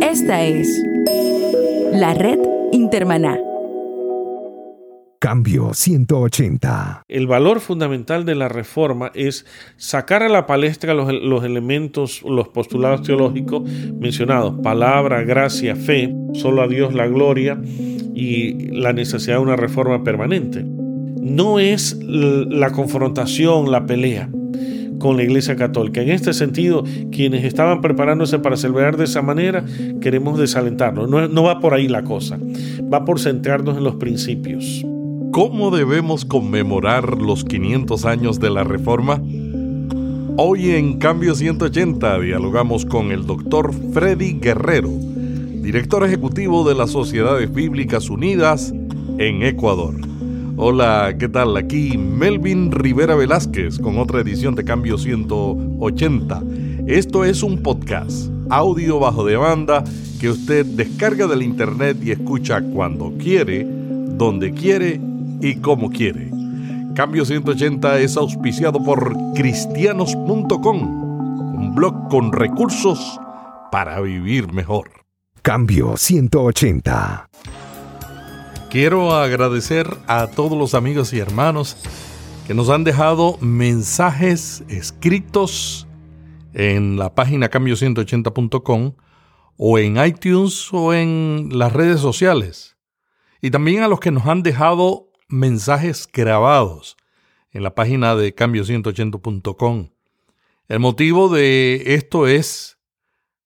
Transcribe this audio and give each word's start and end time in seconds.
Esta 0.00 0.42
es 0.42 0.68
la 1.92 2.14
red 2.14 2.38
Intermaná. 2.72 3.38
Cambio 5.18 5.72
180. 5.72 7.04
El 7.08 7.26
valor 7.26 7.60
fundamental 7.60 8.24
de 8.24 8.34
la 8.34 8.48
reforma 8.48 9.10
es 9.14 9.46
sacar 9.76 10.22
a 10.22 10.28
la 10.28 10.46
palestra 10.46 10.94
los, 10.94 11.12
los, 11.12 11.44
elementos, 11.44 12.22
los 12.22 12.48
postulados 12.48 13.02
teológicos 13.02 13.62
mencionados, 13.98 14.56
palabra, 14.62 15.22
gracia, 15.22 15.76
fe, 15.76 16.14
solo 16.34 16.62
a 16.62 16.68
Dios 16.68 16.92
la 16.92 17.06
gloria 17.06 17.60
y 18.14 18.70
la 18.70 18.92
necesidad 18.92 19.36
de 19.36 19.42
una 19.42 19.56
reforma 19.56 20.04
permanente. 20.04 20.64
No 20.64 21.58
es 21.58 21.98
la 22.02 22.70
confrontación, 22.72 23.70
la 23.70 23.86
pelea 23.86 24.28
con 25.02 25.16
la 25.16 25.24
Iglesia 25.24 25.56
Católica. 25.56 26.00
En 26.00 26.10
este 26.10 26.32
sentido, 26.32 26.84
quienes 27.10 27.44
estaban 27.44 27.80
preparándose 27.80 28.38
para 28.38 28.56
celebrar 28.56 28.96
de 28.96 29.04
esa 29.04 29.20
manera, 29.20 29.64
queremos 30.00 30.38
desalentarnos. 30.38 31.10
No, 31.10 31.42
va 31.42 31.58
por 31.58 31.74
ahí 31.74 31.88
la 31.88 32.04
cosa, 32.04 32.38
va 32.92 33.04
por 33.04 33.18
centrarnos 33.18 33.76
en 33.76 33.84
los 33.84 33.96
principios. 33.96 34.86
¿Cómo 35.32 35.72
debemos 35.72 36.24
conmemorar 36.24 37.18
los 37.20 37.44
500 37.44 38.04
años 38.04 38.38
de 38.38 38.50
la 38.50 38.62
Reforma? 38.62 39.20
Hoy 40.36 40.70
en 40.70 40.98
Cambio 40.98 41.34
180 41.34 42.20
dialogamos 42.20 42.86
con 42.86 43.10
el 43.10 43.26
doctor 43.26 43.72
Freddy 43.92 44.38
Guerrero, 44.40 44.88
director 44.88 46.06
ejecutivo 46.06 46.66
de 46.68 46.76
las 46.76 46.90
Sociedades 46.90 47.52
Bíblicas 47.52 48.08
Unidas 48.08 48.72
en 49.18 49.42
Ecuador. 49.42 50.11
Hola, 50.64 51.16
¿qué 51.18 51.28
tal? 51.28 51.56
Aquí 51.56 51.98
Melvin 51.98 52.70
Rivera 52.70 53.16
Velázquez 53.16 53.80
con 53.80 53.98
otra 53.98 54.20
edición 54.20 54.54
de 54.54 54.64
Cambio 54.64 54.96
180. 54.96 56.40
Esto 56.86 57.24
es 57.24 57.42
un 57.42 57.64
podcast, 57.64 58.30
audio 58.48 59.00
bajo 59.00 59.24
demanda, 59.24 59.82
que 60.20 60.30
usted 60.30 60.64
descarga 60.64 61.26
del 61.26 61.42
internet 61.42 61.98
y 62.04 62.12
escucha 62.12 62.62
cuando 62.62 63.12
quiere, 63.18 63.66
donde 63.66 64.52
quiere 64.52 65.00
y 65.40 65.56
como 65.56 65.90
quiere. 65.90 66.30
Cambio 66.94 67.24
180 67.24 67.98
es 67.98 68.16
auspiciado 68.16 68.84
por 68.84 69.16
cristianos.com, 69.34 71.56
un 71.56 71.74
blog 71.74 72.08
con 72.08 72.30
recursos 72.30 73.18
para 73.72 74.00
vivir 74.00 74.52
mejor. 74.52 74.92
Cambio 75.42 75.96
180. 75.96 77.28
Quiero 78.72 79.14
agradecer 79.14 79.86
a 80.06 80.28
todos 80.28 80.56
los 80.56 80.72
amigos 80.72 81.12
y 81.12 81.18
hermanos 81.18 81.76
que 82.46 82.54
nos 82.54 82.70
han 82.70 82.84
dejado 82.84 83.36
mensajes 83.42 84.64
escritos 84.66 85.86
en 86.54 86.96
la 86.96 87.14
página 87.14 87.50
cambio180.com 87.50 88.94
o 89.58 89.78
en 89.78 90.02
iTunes 90.02 90.72
o 90.72 90.94
en 90.94 91.50
las 91.52 91.74
redes 91.74 92.00
sociales. 92.00 92.78
Y 93.42 93.50
también 93.50 93.82
a 93.82 93.88
los 93.88 94.00
que 94.00 94.10
nos 94.10 94.24
han 94.24 94.42
dejado 94.42 95.10
mensajes 95.28 96.08
grabados 96.10 96.96
en 97.50 97.64
la 97.64 97.74
página 97.74 98.16
de 98.16 98.34
cambio180.com. 98.34 99.90
El 100.68 100.80
motivo 100.80 101.28
de 101.28 101.82
esto 101.94 102.26
es 102.26 102.78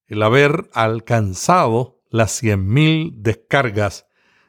el 0.07 0.23
haber 0.23 0.71
alcanzado 0.73 2.01
las 2.11 2.41
100.000 2.41 3.11
descargas 3.17 4.06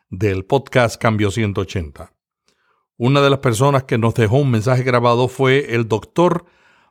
del 0.10 0.46
podcast 0.46 1.02
Cambio 1.02 1.32
180. 1.32 2.14
Una 2.98 3.22
de 3.22 3.30
las 3.30 3.40
personas 3.40 3.84
que 3.84 3.98
nos 3.98 4.16
dejó 4.16 4.38
un 4.38 4.52
mensaje 4.52 4.84
grabado 4.84 5.28
fue 5.28 5.76
el 5.76 5.88
doctor 5.88 6.46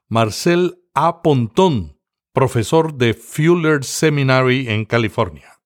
Marcel 0.08 0.78
A. 0.94 1.22
Pontón, 1.22 1.98
profesor 2.32 2.94
de 2.94 3.14
Fuller 3.14 3.82
Seminary 3.84 4.68
en 4.68 4.84
California. 4.84 5.60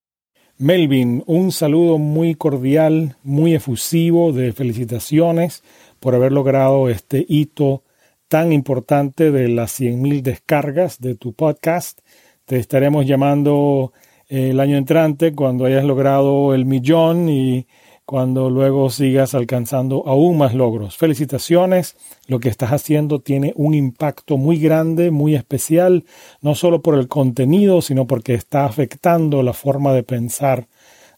Melvin, 0.57 1.25
un 1.27 1.53
saludo 1.53 1.99
muy 1.99 2.35
cordial, 2.35 3.17
muy 3.23 3.55
efusivo 3.55 4.33
de 4.33 4.53
felicitaciones 4.53 5.65
por 6.01 6.15
haber 6.15 6.33
logrado 6.33 6.89
este 6.89 7.25
hito 7.29 7.83
tan 8.29 8.53
importante 8.53 9.31
de 9.33 9.49
las 9.49 9.81
100.000 9.81 10.23
descargas 10.23 11.01
de 11.01 11.17
tu 11.17 11.33
podcast. 11.33 12.01
Te 12.45 12.59
estaremos 12.59 13.07
llamando 13.07 13.93
el 14.31 14.61
año 14.61 14.77
entrante 14.77 15.35
cuando 15.35 15.65
hayas 15.65 15.85
logrado 15.85 16.55
el 16.55 16.65
millón 16.65 17.29
y 17.29 17.67
cuando 18.05 18.49
luego 18.49 18.89
sigas 18.89 19.35
alcanzando 19.35 20.05
aún 20.07 20.39
más 20.39 20.55
logros. 20.55 20.97
Felicitaciones, 20.97 21.97
lo 22.29 22.39
que 22.39 22.49
estás 22.49 22.71
haciendo 22.71 23.21
tiene 23.21 23.53
un 23.57 23.75
impacto 23.75 24.37
muy 24.37 24.59
grande, 24.59 25.11
muy 25.11 25.35
especial, 25.35 26.05
no 26.41 26.55
solo 26.55 26.81
por 26.81 26.97
el 26.97 27.09
contenido, 27.09 27.83
sino 27.83 28.07
porque 28.07 28.35
está 28.35 28.65
afectando 28.65 29.43
la 29.43 29.53
forma 29.53 29.93
de 29.93 30.05
pensar 30.05 30.69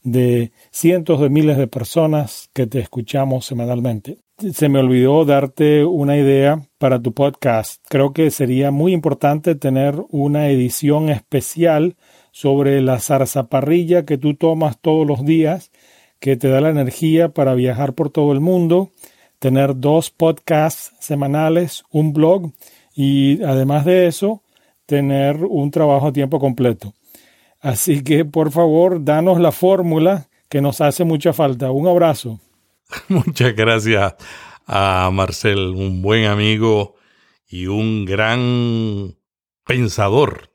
de 0.02 0.52
cientos 0.70 1.20
de 1.20 1.28
miles 1.28 1.58
de 1.58 1.66
personas 1.66 2.48
que 2.54 2.66
te 2.66 2.80
escuchamos 2.80 3.44
semanalmente. 3.44 4.18
Se 4.52 4.70
me 4.70 4.78
olvidó 4.80 5.24
darte 5.26 5.84
una 5.84 6.16
idea 6.16 6.66
para 6.78 7.00
tu 7.00 7.12
podcast. 7.12 7.84
Creo 7.88 8.12
que 8.12 8.30
sería 8.30 8.70
muy 8.70 8.92
importante 8.92 9.54
tener 9.54 10.02
una 10.10 10.48
edición 10.48 11.10
especial 11.10 11.96
sobre 12.32 12.80
la 12.80 12.98
zarzaparrilla 12.98 14.04
que 14.04 14.18
tú 14.18 14.34
tomas 14.34 14.80
todos 14.80 15.06
los 15.06 15.24
días, 15.24 15.70
que 16.18 16.36
te 16.36 16.48
da 16.48 16.60
la 16.60 16.70
energía 16.70 17.28
para 17.28 17.54
viajar 17.54 17.92
por 17.92 18.10
todo 18.10 18.32
el 18.32 18.40
mundo, 18.40 18.90
tener 19.38 19.78
dos 19.78 20.10
podcasts 20.10 20.92
semanales, 20.98 21.84
un 21.90 22.12
blog 22.12 22.50
y 22.94 23.42
además 23.44 23.84
de 23.84 24.06
eso, 24.06 24.42
tener 24.86 25.44
un 25.44 25.70
trabajo 25.70 26.08
a 26.08 26.12
tiempo 26.12 26.40
completo. 26.40 26.94
Así 27.60 28.02
que 28.02 28.24
por 28.24 28.50
favor, 28.50 29.04
danos 29.04 29.38
la 29.38 29.52
fórmula 29.52 30.28
que 30.48 30.60
nos 30.60 30.80
hace 30.80 31.04
mucha 31.04 31.32
falta. 31.32 31.70
Un 31.70 31.86
abrazo. 31.86 32.40
Muchas 33.08 33.54
gracias 33.54 34.14
a 34.66 35.10
Marcel, 35.12 35.58
un 35.58 36.02
buen 36.02 36.24
amigo 36.24 36.94
y 37.48 37.66
un 37.66 38.04
gran 38.04 39.14
pensador 39.64 40.51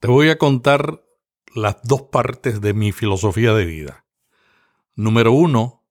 te 0.00 0.08
voy 0.08 0.30
a 0.30 0.38
contar 0.38 1.04
las 1.54 1.82
dos 1.82 2.02
partes 2.02 2.62
de 2.62 2.72
mi 2.72 2.90
filosofía 2.90 3.52
de 3.52 3.66
vida. 3.66 4.06
Número 4.94 5.32
uno, 5.32 5.86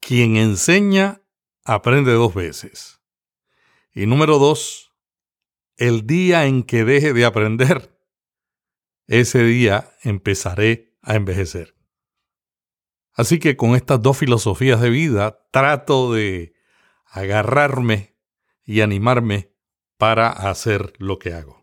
quien 0.00 0.36
enseña 0.36 1.22
aprende 1.62 2.12
dos 2.12 2.34
veces. 2.34 3.02
Y 3.92 4.06
número 4.06 4.38
dos, 4.38 4.94
el 5.76 6.06
día 6.06 6.46
en 6.46 6.62
que 6.62 6.84
deje 6.84 7.12
de 7.12 7.26
aprender, 7.26 7.98
ese 9.06 9.44
día 9.44 9.92
empezaré 10.02 10.96
a 11.02 11.14
envejecer. 11.14 11.76
Así 13.12 13.38
que 13.38 13.56
con 13.56 13.76
estas 13.76 14.00
dos 14.00 14.16
filosofías 14.16 14.80
de 14.80 14.88
vida 14.88 15.46
trato 15.50 16.12
de 16.12 16.54
agarrarme 17.04 18.16
y 18.64 18.80
animarme 18.80 19.52
para 19.98 20.28
hacer 20.28 20.94
lo 20.98 21.18
que 21.18 21.34
hago. 21.34 21.55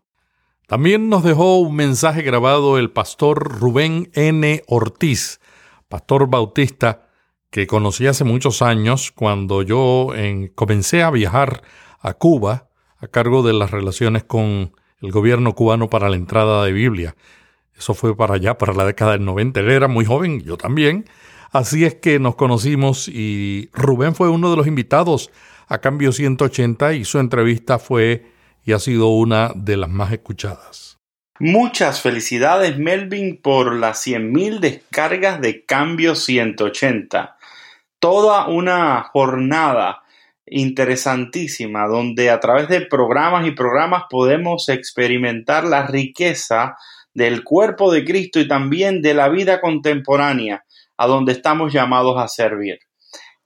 También 0.66 1.10
nos 1.10 1.22
dejó 1.22 1.58
un 1.58 1.76
mensaje 1.76 2.22
grabado 2.22 2.78
el 2.78 2.90
pastor 2.90 3.60
Rubén 3.60 4.10
N. 4.14 4.62
Ortiz, 4.66 5.40
pastor 5.88 6.30
bautista 6.30 7.08
que 7.50 7.66
conocí 7.66 8.06
hace 8.06 8.24
muchos 8.24 8.62
años 8.62 9.12
cuando 9.12 9.60
yo 9.62 10.08
comencé 10.54 11.02
a 11.02 11.10
viajar 11.10 11.62
a 12.00 12.14
Cuba 12.14 12.68
a 12.96 13.08
cargo 13.08 13.42
de 13.42 13.52
las 13.52 13.72
relaciones 13.72 14.24
con 14.24 14.72
el 15.02 15.12
gobierno 15.12 15.54
cubano 15.54 15.90
para 15.90 16.08
la 16.08 16.16
entrada 16.16 16.64
de 16.64 16.72
Biblia. 16.72 17.14
Eso 17.76 17.92
fue 17.92 18.16
para 18.16 18.36
allá, 18.36 18.56
para 18.56 18.72
la 18.72 18.86
década 18.86 19.12
del 19.12 19.24
90. 19.26 19.60
Él 19.60 19.70
era 19.70 19.86
muy 19.86 20.06
joven, 20.06 20.40
yo 20.40 20.56
también. 20.56 21.04
Así 21.52 21.84
es 21.84 21.94
que 21.94 22.18
nos 22.18 22.36
conocimos 22.36 23.06
y 23.06 23.68
Rubén 23.74 24.14
fue 24.14 24.30
uno 24.30 24.50
de 24.50 24.56
los 24.56 24.66
invitados 24.66 25.30
a 25.68 25.78
Cambio 25.78 26.10
180 26.10 26.94
y 26.94 27.04
su 27.04 27.18
entrevista 27.18 27.78
fue 27.78 28.33
y 28.64 28.72
ha 28.72 28.78
sido 28.78 29.08
una 29.08 29.52
de 29.54 29.76
las 29.76 29.90
más 29.90 30.12
escuchadas. 30.12 30.98
Muchas 31.40 32.00
felicidades 32.00 32.78
Melvin 32.78 33.40
por 33.42 33.74
las 33.74 34.06
100.000 34.06 34.60
descargas 34.60 35.40
de 35.40 35.64
Cambio 35.64 36.14
180. 36.14 37.36
Toda 37.98 38.46
una 38.46 39.02
jornada 39.12 40.02
interesantísima 40.46 41.86
donde 41.86 42.30
a 42.30 42.38
través 42.38 42.68
de 42.68 42.82
programas 42.82 43.46
y 43.46 43.50
programas 43.50 44.04
podemos 44.08 44.68
experimentar 44.68 45.64
la 45.64 45.86
riqueza 45.86 46.76
del 47.14 47.42
cuerpo 47.42 47.92
de 47.92 48.04
Cristo 48.04 48.40
y 48.40 48.46
también 48.46 49.02
de 49.02 49.14
la 49.14 49.28
vida 49.28 49.60
contemporánea 49.60 50.64
a 50.96 51.06
donde 51.06 51.32
estamos 51.32 51.72
llamados 51.72 52.16
a 52.20 52.28
servir. 52.28 52.78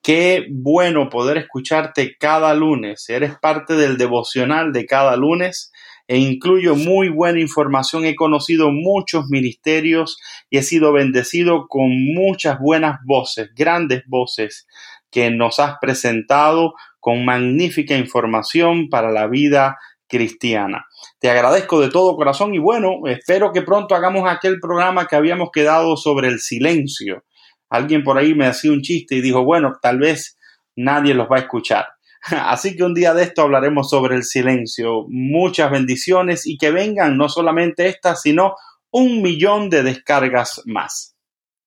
Qué 0.08 0.46
bueno 0.50 1.10
poder 1.10 1.36
escucharte 1.36 2.16
cada 2.18 2.54
lunes. 2.54 3.10
Eres 3.10 3.38
parte 3.38 3.74
del 3.74 3.98
devocional 3.98 4.72
de 4.72 4.86
cada 4.86 5.16
lunes 5.16 5.70
e 6.06 6.16
incluyo 6.16 6.76
muy 6.76 7.10
buena 7.10 7.40
información. 7.40 8.06
He 8.06 8.16
conocido 8.16 8.70
muchos 8.70 9.26
ministerios 9.28 10.18
y 10.48 10.56
he 10.56 10.62
sido 10.62 10.94
bendecido 10.94 11.66
con 11.68 11.90
muchas 12.14 12.58
buenas 12.58 13.00
voces, 13.04 13.50
grandes 13.54 14.02
voces 14.06 14.66
que 15.10 15.30
nos 15.30 15.60
has 15.60 15.74
presentado 15.78 16.72
con 17.00 17.26
magnífica 17.26 17.94
información 17.94 18.88
para 18.88 19.10
la 19.12 19.26
vida 19.26 19.76
cristiana. 20.08 20.86
Te 21.18 21.28
agradezco 21.28 21.82
de 21.82 21.90
todo 21.90 22.16
corazón 22.16 22.54
y 22.54 22.58
bueno, 22.58 23.00
espero 23.04 23.52
que 23.52 23.60
pronto 23.60 23.94
hagamos 23.94 24.26
aquel 24.26 24.58
programa 24.58 25.06
que 25.06 25.16
habíamos 25.16 25.50
quedado 25.52 25.98
sobre 25.98 26.28
el 26.28 26.38
silencio. 26.38 27.24
Alguien 27.70 28.02
por 28.02 28.18
ahí 28.18 28.34
me 28.34 28.46
hacía 28.46 28.72
un 28.72 28.82
chiste 28.82 29.16
y 29.16 29.20
dijo, 29.20 29.44
bueno, 29.44 29.78
tal 29.80 29.98
vez 29.98 30.38
nadie 30.76 31.14
los 31.14 31.28
va 31.28 31.36
a 31.36 31.40
escuchar. 31.40 31.86
Así 32.30 32.76
que 32.76 32.84
un 32.84 32.94
día 32.94 33.14
de 33.14 33.22
esto 33.22 33.42
hablaremos 33.42 33.90
sobre 33.90 34.16
el 34.16 34.24
silencio. 34.24 35.04
Muchas 35.08 35.70
bendiciones 35.70 36.46
y 36.46 36.56
que 36.56 36.70
vengan 36.70 37.16
no 37.16 37.28
solamente 37.28 37.86
estas, 37.88 38.22
sino 38.22 38.54
un 38.90 39.22
millón 39.22 39.70
de 39.70 39.82
descargas 39.82 40.62
más. 40.64 41.16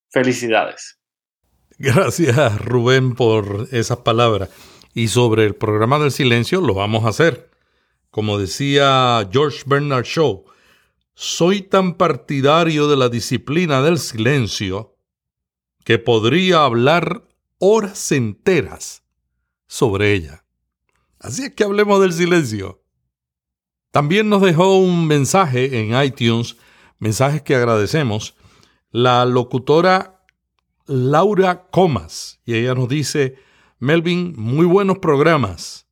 Felicidades. 0.10 0.98
Gracias 1.78 2.60
Rubén 2.60 3.16
por 3.16 3.68
esas 3.72 4.00
palabras. 4.00 4.50
Y 4.94 5.08
sobre 5.08 5.46
el 5.46 5.56
programa 5.56 6.00
del 6.00 6.12
silencio 6.12 6.62
lo 6.62 6.74
vamos 6.74 7.06
a 7.06 7.10
hacer. 7.10 7.50
Como 8.10 8.38
decía 8.38 9.28
George 9.32 9.64
Bernard 9.66 10.04
Shaw, 10.04 10.44
soy 11.14 11.62
tan 11.62 11.96
partidario 11.96 12.88
de 12.88 12.98
la 12.98 13.08
disciplina 13.08 13.82
del 13.82 14.00
silencio 14.00 14.91
que 15.84 16.00
podría 16.00 16.64
hablar 16.64 17.24
horas 17.60 18.12
enteras 18.12 19.04
sobre 19.68 20.14
ella. 20.14 20.44
Así 21.20 21.44
es 21.44 21.54
que 21.54 21.64
hablemos 21.64 22.02
del 22.02 22.14
silencio. 22.14 22.82
También 23.92 24.30
nos 24.30 24.42
dejó 24.42 24.78
un 24.78 25.06
mensaje 25.06 25.80
en 25.80 26.02
iTunes, 26.02 26.58
mensajes 27.00 27.42
que 27.42 27.56
agradecemos, 27.56 28.36
la 28.92 29.26
locutora 29.26 30.24
Laura 30.88 31.68
Comas, 31.70 32.40
y 32.46 32.56
ella 32.56 32.74
nos 32.74 32.90
dice, 32.90 33.36
Melvin, 33.80 34.34
muy 34.38 34.66
buenos 34.66 35.00
programas, 35.00 35.88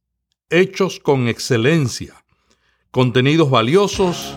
hechos 0.49 0.99
con 0.99 1.27
excelencia, 1.27 2.25
contenidos 2.91 3.49
valiosos 3.49 4.35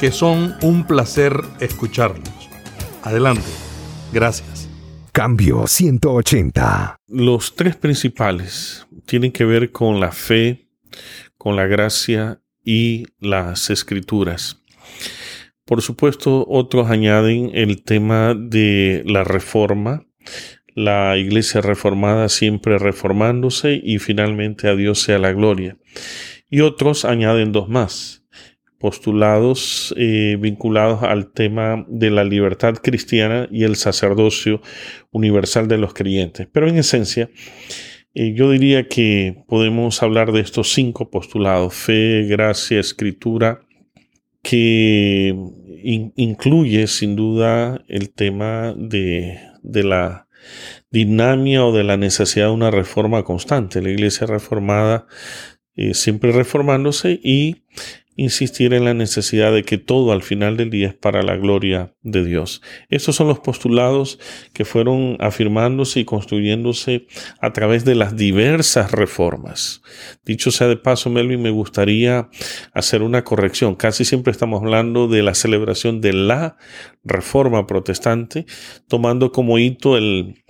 que 0.00 0.10
son 0.10 0.56
un 0.62 0.86
placer 0.86 1.40
escucharlos. 1.60 2.28
Adelante, 3.02 3.50
gracias. 4.12 4.51
Cambio 5.12 5.66
180. 5.66 6.96
Los 7.06 7.54
tres 7.54 7.76
principales 7.76 8.86
tienen 9.04 9.30
que 9.30 9.44
ver 9.44 9.70
con 9.70 10.00
la 10.00 10.10
fe, 10.10 10.70
con 11.36 11.54
la 11.54 11.66
gracia 11.66 12.40
y 12.64 13.04
las 13.20 13.68
escrituras. 13.68 14.62
Por 15.66 15.82
supuesto, 15.82 16.46
otros 16.48 16.90
añaden 16.90 17.50
el 17.52 17.82
tema 17.84 18.34
de 18.34 19.02
la 19.04 19.22
reforma, 19.22 20.06
la 20.74 21.18
iglesia 21.18 21.60
reformada 21.60 22.30
siempre 22.30 22.78
reformándose 22.78 23.78
y 23.84 23.98
finalmente 23.98 24.66
a 24.66 24.76
Dios 24.76 25.02
sea 25.02 25.18
la 25.18 25.34
gloria. 25.34 25.76
Y 26.48 26.62
otros 26.62 27.04
añaden 27.04 27.52
dos 27.52 27.68
más, 27.68 28.21
postulados 28.82 29.94
eh, 29.96 30.36
vinculados 30.40 31.04
al 31.04 31.30
tema 31.32 31.86
de 31.88 32.10
la 32.10 32.24
libertad 32.24 32.74
cristiana 32.82 33.46
y 33.48 33.62
el 33.62 33.76
sacerdocio 33.76 34.60
universal 35.12 35.68
de 35.68 35.78
los 35.78 35.94
creyentes. 35.94 36.48
Pero 36.52 36.68
en 36.68 36.78
esencia, 36.78 37.30
eh, 38.12 38.34
yo 38.34 38.50
diría 38.50 38.88
que 38.88 39.44
podemos 39.46 40.02
hablar 40.02 40.32
de 40.32 40.40
estos 40.40 40.72
cinco 40.72 41.10
postulados, 41.10 41.74
fe, 41.74 42.26
gracia, 42.28 42.80
escritura, 42.80 43.60
que 44.42 45.32
incluye 45.84 46.88
sin 46.88 47.14
duda 47.14 47.84
el 47.86 48.12
tema 48.12 48.74
de, 48.76 49.38
la 49.62 50.26
dinamia 50.90 51.64
o 51.64 51.72
de 51.72 51.84
la 51.84 51.96
necesidad 51.96 52.46
de 52.46 52.52
una 52.52 52.72
reforma 52.72 53.22
constante. 53.22 53.80
La 53.80 53.90
iglesia 53.90 54.26
reformada 54.26 55.06
eh, 55.76 55.94
siempre 55.94 56.32
reformándose 56.32 57.18
y 57.22 57.62
insistir 58.16 58.74
en 58.74 58.84
la 58.84 58.94
necesidad 58.94 59.52
de 59.52 59.62
que 59.62 59.78
todo 59.78 60.12
al 60.12 60.22
final 60.22 60.56
del 60.56 60.70
día 60.70 60.88
es 60.88 60.94
para 60.94 61.22
la 61.22 61.36
gloria 61.36 61.94
de 62.02 62.24
Dios. 62.24 62.60
Estos 62.90 63.16
son 63.16 63.28
los 63.28 63.40
postulados 63.40 64.18
que 64.52 64.64
fueron 64.64 65.16
afirmándose 65.20 66.00
y 66.00 66.04
construyéndose 66.04 67.06
a 67.40 67.52
través 67.52 67.84
de 67.84 67.94
las 67.94 68.16
diversas 68.16 68.92
reformas. 68.92 69.82
Dicho 70.24 70.50
sea 70.50 70.68
de 70.68 70.76
paso, 70.76 71.10
Melvin, 71.10 71.40
me 71.40 71.50
gustaría 71.50 72.28
hacer 72.74 73.02
una 73.02 73.24
corrección. 73.24 73.74
Casi 73.74 74.04
siempre 74.04 74.30
estamos 74.30 74.60
hablando 74.60 75.08
de 75.08 75.22
la 75.22 75.34
celebración 75.34 76.00
de 76.00 76.12
la 76.12 76.56
reforma 77.04 77.66
protestante, 77.66 78.46
tomando 78.88 79.32
como 79.32 79.58
hito 79.58 79.96
el 79.96 80.41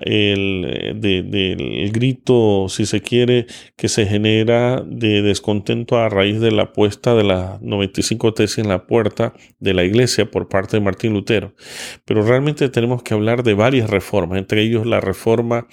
el, 0.00 1.00
eh, 1.02 1.90
grito, 1.92 2.66
si 2.68 2.86
se 2.86 3.00
quiere, 3.00 3.46
que 3.76 3.88
se 3.88 4.06
genera 4.06 4.82
de 4.86 5.22
descontento 5.22 5.98
a 5.98 6.08
raíz 6.08 6.40
de 6.40 6.50
la 6.50 6.72
puesta 6.72 7.14
de 7.14 7.24
las 7.24 7.60
95 7.62 8.34
tesis 8.34 8.58
en 8.58 8.68
la 8.68 8.86
puerta 8.86 9.34
de 9.58 9.74
la 9.74 9.84
iglesia 9.84 10.30
por 10.30 10.48
parte 10.48 10.76
de 10.76 10.82
Martín 10.82 11.12
Lutero. 11.12 11.54
Pero 12.04 12.22
realmente 12.22 12.68
tenemos 12.68 13.02
que 13.02 13.14
hablar 13.14 13.42
de 13.42 13.54
varias 13.54 13.90
reformas, 13.90 14.38
entre 14.38 14.62
ellos 14.62 14.86
la 14.86 15.00
reforma, 15.00 15.66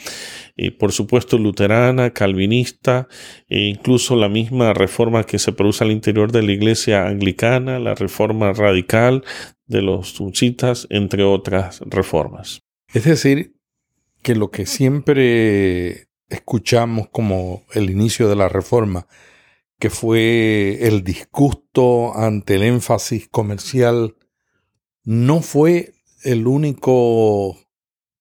eh, 0.57 0.71
por 0.71 0.92
supuesto, 0.92 1.38
luterana, 1.38 2.12
calvinista, 2.12 3.07
e 3.48 3.62
incluso 3.62 4.16
la 4.16 4.30
misma 4.30 4.74
reforma 4.74 5.24
que 5.24 5.39
se 5.39 5.51
produce 5.51 5.83
al 5.83 5.92
interior 5.92 6.31
de 6.31 6.44
la 6.44 6.51
iglesia 6.51 7.07
anglicana, 7.07 7.80
la 7.80 7.95
reforma 7.95 8.54
radical 8.54 9.24
de 9.68 9.81
los 9.81 10.13
tunchitas, 10.13 10.88
entre 10.89 11.24
otras 11.24 11.81
reformas. 11.86 12.62
Es 12.94 13.04
decir, 13.04 13.55
que 14.25 14.33
lo 14.33 14.50
que 14.50 14.66
siempre 14.66 16.07
escuchamos 16.30 17.10
como 17.10 17.62
el 17.75 17.92
inicio 17.92 18.27
de 18.27 18.36
la 18.36 18.50
reforma, 18.50 19.06
que 19.77 19.92
fue 19.92 20.80
el 20.81 21.04
disgusto 21.04 22.18
ante 22.18 22.56
el 22.56 22.63
énfasis 22.63 23.30
comercial, 23.30 24.16
no 25.04 25.44
fue 25.44 25.94
el 26.24 26.48
único 26.48 27.56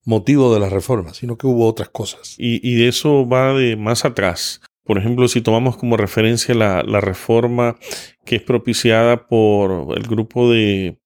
motivo 0.04 0.52
de 0.52 0.60
la 0.60 0.68
reforma, 0.68 1.14
sino 1.14 1.38
que 1.38 1.46
hubo 1.46 1.66
otras 1.66 1.88
cosas. 1.88 2.34
Y, 2.36 2.60
y 2.62 2.86
eso 2.86 3.26
va 3.26 3.54
de 3.54 3.76
más 3.76 4.04
atrás. 4.04 4.60
Por 4.84 4.98
ejemplo, 4.98 5.26
si 5.26 5.40
tomamos 5.40 5.78
como 5.78 5.96
referencia 5.96 6.54
la, 6.54 6.82
la 6.82 7.00
reforma 7.00 7.78
que 8.26 8.36
es 8.36 8.42
propiciada 8.42 9.26
por 9.26 9.96
el 9.96 10.02
grupo 10.02 10.52
de 10.52 10.98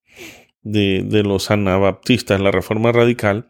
de, 0.62 1.22
los 1.24 1.50
anabaptistas, 1.50 2.40
la 2.40 2.50
reforma 2.50 2.92
radical, 2.92 3.48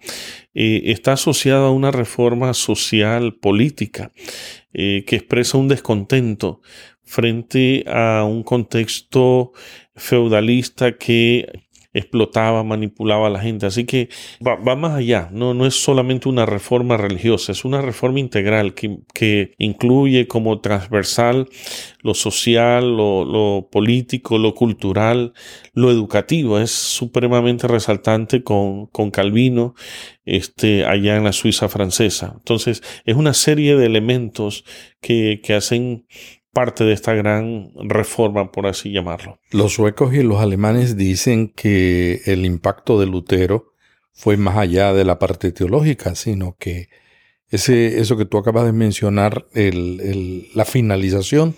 eh, 0.54 0.82
está 0.86 1.12
asociada 1.12 1.68
a 1.68 1.70
una 1.70 1.90
reforma 1.90 2.54
social 2.54 3.34
política 3.34 4.12
eh, 4.72 5.04
que 5.06 5.16
expresa 5.16 5.58
un 5.58 5.68
descontento 5.68 6.60
frente 7.02 7.84
a 7.86 8.24
un 8.24 8.42
contexto 8.42 9.52
feudalista 9.96 10.96
que 10.96 11.67
explotaba, 11.98 12.64
manipulaba 12.64 13.26
a 13.26 13.30
la 13.30 13.40
gente. 13.40 13.66
Así 13.66 13.84
que 13.84 14.08
va, 14.46 14.56
más 14.76 14.94
allá, 14.94 15.28
no, 15.32 15.54
no 15.54 15.66
es 15.66 15.74
solamente 15.74 16.28
una 16.28 16.46
reforma 16.46 16.96
religiosa, 16.96 17.52
es 17.52 17.64
una 17.64 17.82
reforma 17.82 18.20
integral 18.20 18.74
que, 18.74 19.00
que 19.14 19.52
incluye 19.58 20.26
como 20.26 20.60
transversal 20.60 21.48
lo 22.00 22.14
social, 22.14 22.96
lo, 22.96 23.24
lo, 23.24 23.68
político, 23.70 24.38
lo 24.38 24.54
cultural, 24.54 25.32
lo 25.74 25.90
educativo. 25.90 26.58
Es 26.58 26.70
supremamente 26.70 27.66
resaltante 27.66 28.42
con, 28.42 28.86
con 28.86 29.10
Calvino 29.10 29.74
este, 30.24 30.84
allá 30.84 31.16
en 31.16 31.24
la 31.24 31.32
Suiza 31.32 31.68
francesa. 31.68 32.34
Entonces, 32.36 32.82
es 33.04 33.16
una 33.16 33.34
serie 33.34 33.76
de 33.76 33.86
elementos 33.86 34.64
que, 35.00 35.40
que 35.42 35.54
hacen 35.54 36.06
parte 36.58 36.82
de 36.82 36.92
esta 36.92 37.14
gran 37.14 37.70
reforma, 37.76 38.50
por 38.50 38.66
así 38.66 38.90
llamarlo. 38.90 39.38
Los 39.52 39.74
suecos 39.74 40.12
y 40.12 40.24
los 40.24 40.40
alemanes 40.40 40.96
dicen 40.96 41.52
que 41.54 42.20
el 42.24 42.44
impacto 42.44 42.98
de 42.98 43.06
Lutero 43.06 43.74
fue 44.12 44.36
más 44.36 44.56
allá 44.56 44.92
de 44.92 45.04
la 45.04 45.20
parte 45.20 45.52
teológica, 45.52 46.16
sino 46.16 46.56
que 46.58 46.88
ese, 47.48 48.00
eso 48.00 48.16
que 48.16 48.24
tú 48.24 48.38
acabas 48.38 48.64
de 48.64 48.72
mencionar, 48.72 49.46
la 49.54 50.64
finalización 50.64 51.54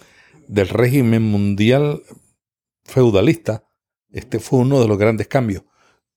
del 0.48 0.68
régimen 0.68 1.22
mundial 1.22 2.02
feudalista, 2.84 3.64
este 4.12 4.38
fue 4.38 4.58
uno 4.58 4.82
de 4.82 4.88
los 4.88 4.98
grandes 4.98 5.28
cambios. 5.28 5.62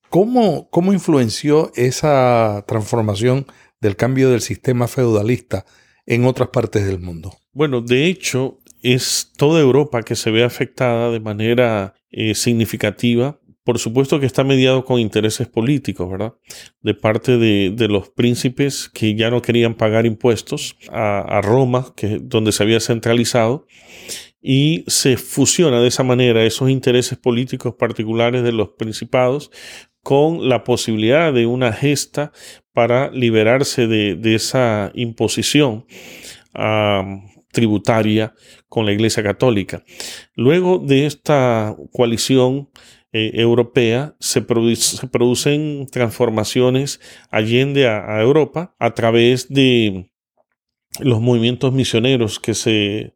¿Cómo, 0.09 0.69
¿Cómo 0.71 0.91
influenció 0.91 1.71
esa 1.75 2.65
transformación 2.67 3.45
del 3.79 3.95
cambio 3.95 4.29
del 4.29 4.41
sistema 4.41 4.89
feudalista 4.89 5.65
en 6.05 6.25
otras 6.25 6.49
partes 6.49 6.85
del 6.85 6.99
mundo? 6.99 7.31
Bueno, 7.53 7.81
de 7.81 8.07
hecho, 8.07 8.59
es 8.83 9.31
toda 9.37 9.61
Europa 9.61 10.03
que 10.03 10.15
se 10.15 10.29
ve 10.29 10.43
afectada 10.43 11.09
de 11.09 11.19
manera 11.19 11.95
eh, 12.11 12.35
significativa. 12.35 13.39
Por 13.63 13.79
supuesto 13.79 14.19
que 14.19 14.25
está 14.25 14.43
mediado 14.43 14.83
con 14.83 14.99
intereses 14.99 15.47
políticos, 15.47 16.11
¿verdad? 16.11 16.33
De 16.81 16.93
parte 16.93 17.37
de, 17.37 17.87
los 17.87 18.09
príncipes 18.09 18.89
que 18.93 19.15
ya 19.15 19.31
no 19.31 19.41
querían 19.41 19.73
pagar 19.75 20.05
impuestos 20.05 20.75
a, 20.91 21.39
Roma, 21.41 21.93
que, 21.95 22.19
donde 22.21 22.51
se 22.51 22.61
había 22.61 22.81
centralizado, 22.81 23.65
y 24.41 24.83
se 24.87 25.15
fusiona 25.15 25.79
de 25.79 25.87
esa 25.87 26.03
manera 26.03 26.43
esos 26.43 26.69
intereses 26.69 27.17
políticos 27.17 27.75
particulares 27.79 28.43
de 28.43 28.51
los 28.51 28.71
principados 28.71 29.49
con 30.01 30.49
la 30.49 30.65
posibilidad 30.65 31.31
de 31.31 31.45
una 31.45 31.71
gesta 31.71 32.33
para 32.73 33.09
liberarse 33.11 33.87
de, 33.87 34.35
esa 34.35 34.91
imposición 34.93 35.85
tributaria 37.53 38.33
con 38.67 38.86
la 38.86 38.91
Iglesia 38.91 39.24
Católica. 39.24 39.86
Luego 40.36 40.79
de 40.79 41.05
esta 41.05 41.75
coalición 41.93 42.69
eh, 43.13 43.31
europea 43.36 44.15
se, 44.19 44.41
producen 44.41 45.88
transformaciones 45.91 47.00
allende 47.29 47.88
a, 47.88 48.19
Europa 48.22 48.75
a 48.79 48.93
través 48.95 49.48
de 49.50 50.10
los 51.00 51.22
movimientos 51.22 51.72
misioneros 51.74 52.39
que 52.39 52.55
se 52.55 53.13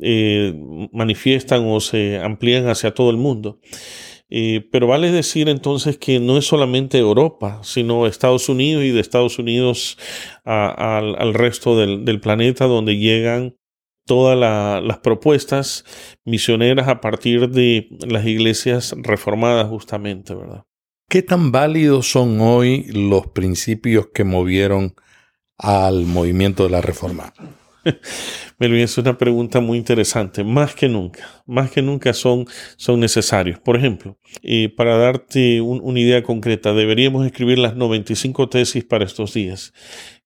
eh, 0.00 0.54
manifiestan 0.92 1.64
o 1.66 1.80
se 1.80 2.18
amplían 2.18 2.68
hacia 2.68 2.94
todo 2.94 3.10
el 3.10 3.16
mundo. 3.16 3.58
Eh, 4.30 4.68
pero 4.70 4.86
vale 4.86 5.10
decir 5.10 5.48
entonces 5.48 5.96
que 5.96 6.20
no 6.20 6.36
es 6.36 6.46
solamente 6.46 6.98
Europa, 6.98 7.60
sino 7.62 8.06
Estados 8.06 8.50
Unidos 8.50 8.84
y 8.84 8.90
de 8.90 9.00
Estados 9.00 9.38
Unidos 9.38 9.96
al, 10.44 11.32
resto 11.32 11.78
del, 11.78 12.20
planeta 12.20 12.66
donde 12.66 12.98
llegan 12.98 13.56
todas 14.08 14.36
las 14.82 14.98
propuestas 14.98 15.84
misioneras 16.24 16.88
a 16.88 17.00
partir 17.00 17.50
de 17.50 17.88
las 18.08 18.26
iglesias 18.26 18.96
reformadas 18.98 19.68
justamente, 19.68 20.34
¿verdad? 20.34 20.64
¿Qué 21.08 21.22
tan 21.22 21.52
válidos 21.52 22.10
son 22.10 22.40
hoy 22.40 22.84
los 22.92 23.28
principios 23.28 24.08
que 24.12 24.24
movieron 24.24 24.94
al 25.56 26.06
movimiento 26.06 26.64
de 26.64 26.70
la 26.70 26.80
reforma? 26.80 27.32
Melvin, 28.58 28.80
es 28.80 28.98
una 28.98 29.16
pregunta 29.16 29.60
muy 29.60 29.78
interesante. 29.78 30.44
Más 30.44 30.74
que 30.74 30.88
nunca, 30.88 31.42
más 31.46 31.70
que 31.70 31.80
nunca 31.80 32.12
son, 32.12 32.46
son 32.76 33.00
necesarios. 33.00 33.58
Por 33.60 33.76
ejemplo, 33.76 34.18
eh, 34.42 34.68
para 34.76 34.98
darte 34.98 35.60
una 35.60 36.00
idea 36.00 36.22
concreta, 36.22 36.74
deberíamos 36.74 37.24
escribir 37.24 37.58
las 37.58 37.76
95 37.76 38.48
tesis 38.48 38.84
para 38.84 39.04
estos 39.04 39.32
días 39.32 39.72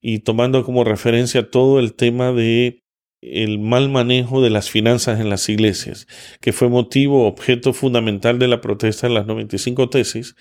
y 0.00 0.20
tomando 0.20 0.64
como 0.64 0.82
referencia 0.82 1.48
todo 1.48 1.78
el 1.78 1.94
tema 1.94 2.32
de 2.32 2.81
el 3.22 3.60
mal 3.60 3.88
manejo 3.88 4.42
de 4.42 4.50
las 4.50 4.68
finanzas 4.68 5.20
en 5.20 5.30
las 5.30 5.48
iglesias, 5.48 6.08
que 6.40 6.52
fue 6.52 6.68
motivo, 6.68 7.26
objeto 7.26 7.72
fundamental 7.72 8.38
de 8.38 8.48
la 8.48 8.60
protesta 8.60 9.06
en 9.06 9.14
las 9.14 9.26
95 9.26 9.88
tesis, 9.88 10.34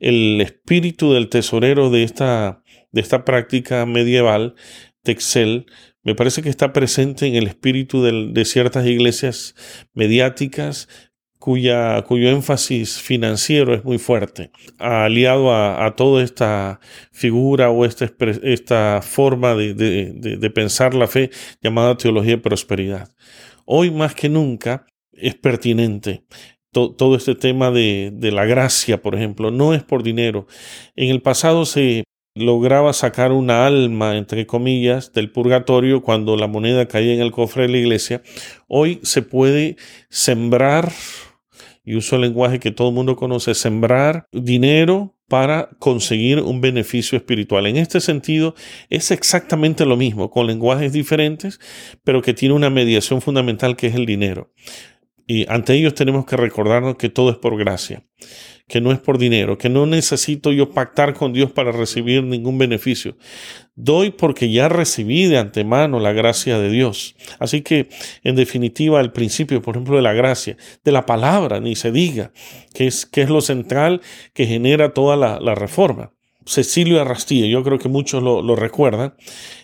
el 0.00 0.40
espíritu 0.40 1.12
del 1.12 1.28
tesorero 1.28 1.88
de 1.88 2.02
esta, 2.02 2.62
de 2.90 3.00
esta 3.00 3.24
práctica 3.24 3.86
medieval, 3.86 4.56
Texel, 5.02 5.66
me 6.02 6.14
parece 6.14 6.42
que 6.42 6.48
está 6.48 6.72
presente 6.72 7.26
en 7.26 7.36
el 7.36 7.46
espíritu 7.46 8.02
de 8.02 8.44
ciertas 8.44 8.86
iglesias 8.86 9.54
mediáticas 9.92 10.88
cuya, 11.46 12.02
cuyo 12.02 12.28
énfasis 12.30 13.00
financiero 13.00 13.72
es 13.72 13.84
muy 13.84 13.98
fuerte, 13.98 14.50
aliado 14.80 15.54
a, 15.54 15.94
toda 15.94 16.24
esta 16.24 16.80
figura 17.12 17.70
o 17.70 17.84
esta, 17.84 18.10
esta 18.42 19.00
forma 19.00 19.54
de, 19.54 20.50
pensar 20.52 20.92
la 20.92 21.06
fe 21.06 21.30
llamada 21.62 21.96
teología 21.96 22.32
de 22.32 22.42
prosperidad. 22.42 23.14
Hoy 23.64 23.92
más 23.92 24.16
que 24.16 24.28
nunca 24.28 24.86
es 25.12 25.36
pertinente 25.36 26.24
todo 26.72 27.14
este 27.14 27.36
tema 27.36 27.70
de, 27.70 28.10
de, 28.12 28.32
la 28.32 28.44
gracia, 28.44 29.00
por 29.00 29.14
ejemplo, 29.14 29.52
no 29.52 29.72
es 29.72 29.84
por 29.84 30.02
dinero. 30.02 30.48
En 30.94 31.10
el 31.10 31.22
pasado 31.22 31.64
se, 31.64 32.02
lograba 32.36 32.92
sacar 32.92 33.32
una 33.32 33.66
alma, 33.66 34.16
entre 34.16 34.46
comillas, 34.46 35.12
del 35.14 35.32
purgatorio 35.32 36.02
cuando 36.02 36.36
la 36.36 36.46
moneda 36.46 36.86
caía 36.86 37.14
en 37.14 37.22
el 37.22 37.32
cofre 37.32 37.62
de 37.62 37.70
la 37.70 37.78
iglesia, 37.78 38.22
hoy 38.68 39.00
se 39.02 39.22
puede 39.22 39.76
sembrar, 40.10 40.92
y 41.86 41.94
uso 41.96 42.16
el 42.16 42.22
lenguaje 42.22 42.58
que 42.58 42.72
todo 42.72 42.88
el 42.88 42.94
mundo 42.94 43.16
conoce, 43.16 43.54
sembrar 43.54 44.26
dinero 44.32 45.14
para 45.28 45.70
conseguir 45.78 46.40
un 46.40 46.60
beneficio 46.60 47.16
espiritual. 47.16 47.66
En 47.66 47.76
este 47.76 48.00
sentido, 48.00 48.54
es 48.90 49.10
exactamente 49.10 49.86
lo 49.86 49.96
mismo, 49.96 50.30
con 50.30 50.46
lenguajes 50.46 50.92
diferentes, 50.92 51.60
pero 52.04 52.22
que 52.22 52.34
tiene 52.34 52.54
una 52.54 52.70
mediación 52.70 53.22
fundamental 53.22 53.76
que 53.76 53.86
es 53.86 53.94
el 53.94 54.04
dinero. 54.04 54.52
Y 55.26 55.44
ante 55.50 55.74
ellos 55.74 55.94
tenemos 55.94 56.24
que 56.24 56.36
recordarnos 56.36 56.96
que 56.96 57.08
todo 57.08 57.30
es 57.30 57.36
por 57.36 57.56
gracia 57.56 58.04
que 58.68 58.80
no 58.80 58.90
es 58.90 58.98
por 58.98 59.18
dinero, 59.18 59.58
que 59.58 59.68
no 59.68 59.86
necesito 59.86 60.50
yo 60.50 60.70
pactar 60.70 61.14
con 61.14 61.32
Dios 61.32 61.52
para 61.52 61.70
recibir 61.70 62.24
ningún 62.24 62.58
beneficio. 62.58 63.16
Doy 63.76 64.10
porque 64.10 64.50
ya 64.50 64.68
recibí 64.68 65.26
de 65.26 65.38
antemano 65.38 66.00
la 66.00 66.12
gracia 66.12 66.58
de 66.58 66.70
Dios. 66.70 67.14
Así 67.38 67.60
que, 67.60 67.88
en 68.24 68.34
definitiva, 68.34 69.00
el 69.00 69.12
principio, 69.12 69.62
por 69.62 69.76
ejemplo, 69.76 69.96
de 69.96 70.02
la 70.02 70.14
gracia, 70.14 70.56
de 70.84 70.92
la 70.92 71.06
palabra, 71.06 71.60
ni 71.60 71.76
se 71.76 71.92
diga, 71.92 72.32
que 72.74 72.88
es, 72.88 73.06
que 73.06 73.22
es 73.22 73.30
lo 73.30 73.40
central 73.40 74.00
que 74.32 74.46
genera 74.46 74.92
toda 74.94 75.16
la, 75.16 75.38
la 75.38 75.54
reforma. 75.54 76.12
Cecilio 76.46 77.00
Arrastilla, 77.00 77.46
yo 77.46 77.62
creo 77.62 77.78
que 77.78 77.88
muchos 77.88 78.22
lo, 78.22 78.40
lo, 78.40 78.56
recuerdan, 78.56 79.14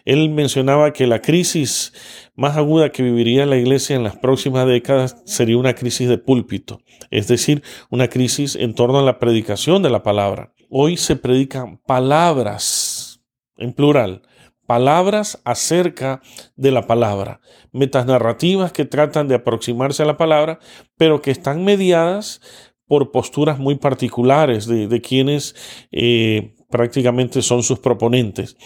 él 0.05 0.31
mencionaba 0.31 0.93
que 0.93 1.07
la 1.07 1.23
crisis 1.23 1.93
más 2.35 2.57
aguda 2.57 2.91
que 2.91 3.03
viviría 3.03 3.47
la 3.47 3.57
iglesia 3.57 3.97
en 3.97 4.03
las 4.03 4.17
próximas 4.17 4.67
décadas 4.67 5.23
sería 5.25 5.57
una 5.57 5.75
crisis 5.75 6.09
de 6.09 6.19
púlpito, 6.19 6.81
es 7.11 7.29
decir, 7.29 7.63
una 7.91 8.09
crisis 8.09 8.57
en 8.57 8.75
torno 8.75 8.99
a 8.99 9.03
la 9.03 9.19
predicación 9.19 9.83
de 9.83 9.91
la 9.91 10.03
palabra. 10.03 10.53
Hoy 10.69 10.97
se 10.97 11.17
predican 11.17 11.79
palabras, 11.87 13.23
en 13.57 13.73
plural, 13.73 14.23
palabras 14.67 15.41
acerca 15.45 16.23
de 16.57 16.71
la 16.71 16.87
palabra, 16.87 17.41
metas 17.73 18.07
narrativas 18.07 18.73
que 18.73 18.85
tratan 18.85 19.29
de 19.29 19.35
aproximarse 19.35 20.03
a 20.03 20.07
la 20.07 20.17
palabra, 20.17 20.59
pero 20.97 21.21
que 21.21 21.31
están 21.31 21.65
mediadas 21.65 22.41
por 22.87 23.11
posturas 23.11 23.59
muy 23.59 23.77
particulares 23.77 24.67
de, 24.67 25.01
quienes 25.01 25.55
eh, 25.93 26.55
prácticamente 26.73 27.41
son 27.43 27.63
sus 27.63 27.79
proponentes, 27.79 28.57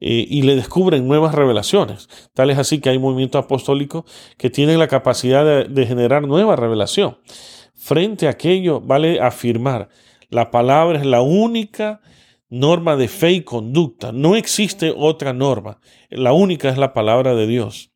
eh, 0.00 0.24
y 0.26 0.40
le 0.40 0.56
descubren 0.56 1.06
nuevas 1.06 1.34
revelaciones. 1.34 2.08
Tal 2.32 2.48
es 2.48 2.56
así 2.56 2.80
que 2.80 2.88
hay 2.88 2.98
movimientos 2.98 3.44
apostólicos 3.44 4.04
que 4.38 4.48
tienen 4.48 4.78
la 4.78 4.88
capacidad 4.88 5.44
de, 5.44 5.64
de 5.64 5.86
generar 5.86 6.26
nueva 6.26 6.56
revelación. 6.56 7.18
Frente 7.74 8.26
a 8.26 8.30
aquello, 8.30 8.80
vale 8.80 9.20
afirmar, 9.20 9.90
la 10.30 10.50
palabra 10.50 10.98
es 10.98 11.04
la 11.04 11.20
única 11.20 12.00
norma 12.48 12.96
de 12.96 13.08
fe 13.08 13.32
y 13.32 13.42
conducta. 13.42 14.12
No 14.12 14.36
existe 14.36 14.94
otra 14.96 15.32
norma. 15.32 15.80
La 16.10 16.32
única 16.32 16.68
es 16.68 16.78
la 16.78 16.92
palabra 16.92 17.34
de 17.34 17.46
Dios. 17.46 17.92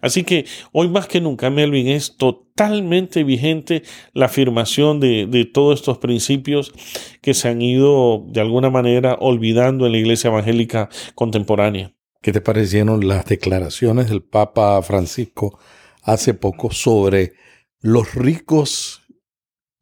Así 0.00 0.24
que 0.24 0.46
hoy 0.72 0.88
más 0.88 1.06
que 1.06 1.20
nunca, 1.20 1.50
Melvin, 1.50 1.88
es 1.88 2.16
totalmente 2.16 3.24
vigente 3.24 3.82
la 4.12 4.26
afirmación 4.26 5.00
de, 5.00 5.50
todos 5.52 5.80
estos 5.80 5.98
principios 5.98 6.72
que 7.20 7.34
se 7.34 7.48
han 7.48 7.62
ido 7.62 8.24
de 8.28 8.40
alguna 8.40 8.70
manera 8.70 9.16
olvidando 9.20 9.86
en 9.86 9.92
la 9.92 9.98
iglesia 9.98 10.28
evangélica 10.28 10.88
contemporánea. 11.14 11.92
¿Qué 12.20 12.32
te 12.32 12.40
parecieron 12.40 13.06
las 13.06 13.26
declaraciones 13.26 14.08
del 14.08 14.22
Papa 14.22 14.80
Francisco 14.82 15.58
hace 16.02 16.34
poco 16.34 16.70
sobre 16.72 17.34
los 17.80 18.14
ricos 18.14 19.02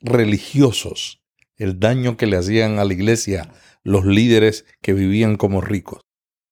religiosos, 0.01 1.23
el 1.57 1.79
daño 1.79 2.17
que 2.17 2.27
le 2.27 2.37
hacían 2.37 2.79
a 2.79 2.85
la 2.85 2.93
iglesia 2.93 3.53
los 3.85 4.05
líderes 4.05 4.65
que 4.81 4.93
vivían 4.93 5.37
como 5.37 5.61
ricos? 5.61 6.01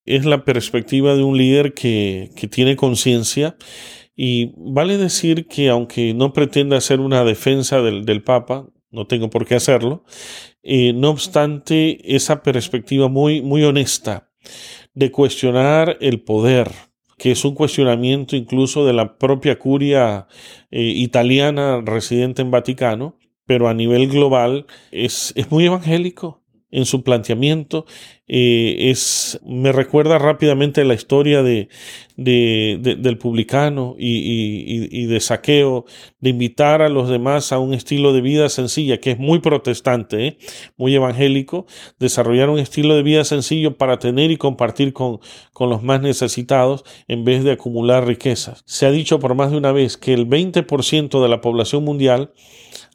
Es 0.04 0.24
la 0.24 0.44
perspectiva 0.44 1.14
de 1.14 1.22
un 1.22 1.36
líder 1.36 1.74
que, 1.74 2.30
tiene 2.50 2.76
conciencia 2.76 3.56
y 4.16 4.52
vale 4.56 4.98
decir 4.98 5.46
que 5.46 5.68
aunque 5.68 6.14
no 6.14 6.32
pretenda 6.32 6.76
hacer 6.76 7.00
una 7.00 7.24
defensa 7.24 7.80
del, 7.80 8.22
Papa, 8.22 8.66
no 8.90 9.06
tengo 9.06 9.30
por 9.30 9.46
qué 9.46 9.54
hacerlo, 9.54 10.04
eh, 10.62 10.92
no 10.92 11.10
obstante 11.10 12.14
esa 12.14 12.42
perspectiva 12.42 13.08
muy, 13.08 13.40
muy 13.40 13.62
honesta 13.62 14.30
de 14.94 15.10
cuestionar 15.10 15.96
el 16.00 16.22
poder, 16.22 16.70
que 17.16 17.30
es 17.30 17.44
un 17.44 17.54
cuestionamiento 17.54 18.36
incluso 18.36 18.84
de 18.84 18.92
la 18.92 19.16
propia 19.18 19.58
curia 19.58 20.26
eh, 20.70 20.82
italiana 20.82 21.82
residente 21.84 22.42
en 22.42 22.50
Vaticano, 22.50 23.18
pero 23.46 23.68
a 23.68 23.74
nivel 23.74 24.08
global 24.08 24.66
es, 24.90 25.32
es 25.36 25.50
muy 25.50 25.66
evangélico 25.66 26.39
en 26.70 26.84
su 26.84 27.02
planteamiento. 27.02 27.86
Eh, 28.32 28.90
es, 28.90 29.40
me 29.44 29.72
recuerda 29.72 30.18
rápidamente 30.18 30.84
la 30.84 30.94
historia 30.94 31.42
de, 31.42 31.68
del 32.16 33.18
publicano 33.18 33.96
y, 33.98 35.06
de 35.06 35.20
saqueo, 35.20 35.84
de 36.20 36.30
invitar 36.30 36.80
a 36.80 36.88
los 36.88 37.08
demás 37.08 37.50
a 37.50 37.58
un 37.58 37.74
estilo 37.74 38.12
de 38.12 38.20
vida 38.20 38.48
sencilla, 38.48 39.00
que 39.00 39.12
es 39.12 39.18
muy 39.18 39.40
protestante, 39.40 40.26
¿eh? 40.26 40.38
muy 40.76 40.94
evangélico, 40.94 41.66
desarrollar 41.98 42.50
un 42.50 42.60
estilo 42.60 42.94
de 42.94 43.02
vida 43.02 43.24
sencillo 43.24 43.76
para 43.76 43.98
tener 43.98 44.30
y 44.30 44.36
compartir 44.36 44.92
con, 44.92 45.18
con 45.52 45.68
los 45.68 45.82
más 45.82 46.00
necesitados 46.00 46.84
en 47.08 47.24
vez 47.24 47.42
de 47.42 47.52
acumular 47.52 48.06
riquezas. 48.06 48.62
Se 48.64 48.86
ha 48.86 48.92
dicho 48.92 49.18
por 49.18 49.34
más 49.34 49.50
de 49.50 49.56
una 49.56 49.72
vez 49.72 49.96
que 49.96 50.14
el 50.14 50.28
20% 50.28 51.20
de 51.20 51.28
la 51.28 51.40
población 51.40 51.84
mundial 51.84 52.30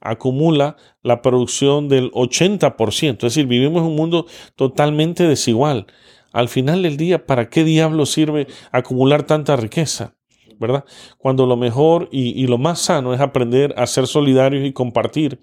acumula 0.01 0.77
la 1.03 1.21
producción 1.21 1.89
del 1.89 2.11
80%. 2.11 3.13
Es 3.13 3.19
decir, 3.19 3.47
vivimos 3.47 3.81
en 3.81 3.87
un 3.87 3.95
mundo 3.95 4.25
totalmente 4.55 5.23
desigual. 5.27 5.87
Al 6.31 6.49
final 6.49 6.83
del 6.83 6.97
día, 6.97 7.25
¿para 7.25 7.49
qué 7.49 7.63
diablo 7.63 8.05
sirve 8.05 8.47
acumular 8.71 9.23
tanta 9.23 9.55
riqueza? 9.55 10.15
¿verdad? 10.59 10.85
Cuando 11.17 11.45
lo 11.45 11.57
mejor 11.57 12.09
y, 12.11 12.45
lo 12.47 12.57
más 12.57 12.79
sano 12.79 13.13
es 13.13 13.19
aprender 13.19 13.73
a 13.77 13.87
ser 13.87 14.07
solidarios 14.07 14.65
y 14.65 14.73
compartir. 14.73 15.39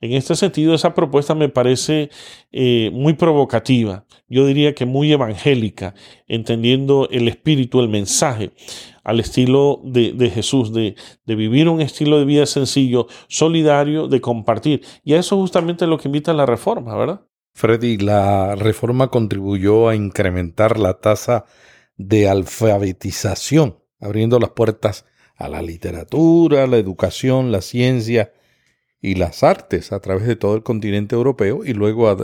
En 0.00 0.12
este 0.12 0.34
sentido, 0.34 0.74
esa 0.74 0.94
propuesta 0.94 1.34
me 1.34 1.48
parece 1.48 2.10
eh, 2.52 2.90
muy 2.92 3.14
provocativa, 3.14 4.04
yo 4.28 4.46
diría 4.46 4.74
que 4.74 4.86
muy 4.86 5.12
evangélica, 5.12 5.94
entendiendo 6.28 7.08
el 7.10 7.28
espíritu, 7.28 7.80
el 7.80 7.88
mensaje. 7.88 8.52
Al 9.04 9.20
estilo 9.20 9.80
de, 9.84 10.30
Jesús, 10.32 10.72
de, 10.72 10.94
de, 11.26 11.34
vivir 11.34 11.68
un 11.68 11.80
estilo 11.80 12.18
de 12.18 12.24
vida 12.24 12.46
sencillo, 12.46 13.06
solidario, 13.28 14.08
de 14.08 14.20
compartir. 14.20 14.82
Y 15.04 15.14
a 15.14 15.18
eso 15.18 15.36
justamente 15.36 15.84
es 15.84 15.88
lo 15.88 15.98
que 15.98 16.08
invita 16.08 16.32
la 16.32 16.46
reforma, 16.46 16.96
¿verdad? 16.96 17.22
Freddy, 17.54 17.98
la 17.98 18.54
reforma 18.54 19.08
contribuyó 19.08 19.88
a 19.88 19.94
incrementar 19.94 20.78
la 20.78 21.00
tasa 21.00 21.44
de 21.96 22.28
alfabetización, 22.28 23.78
abriendo 24.00 24.38
las 24.38 24.50
puertas 24.50 25.04
a 25.36 25.48
la 25.48 25.62
literatura, 25.62 26.66
la 26.66 26.78
educación, 26.78 27.52
la 27.52 27.60
ciencia 27.60 28.32
y 29.00 29.16
las 29.16 29.42
artes 29.42 29.92
a 29.92 30.00
través 30.00 30.26
de 30.26 30.36
todo 30.36 30.54
el 30.54 30.62
continente 30.62 31.14
europeo 31.14 31.64
y 31.64 31.74
luego 31.74 32.16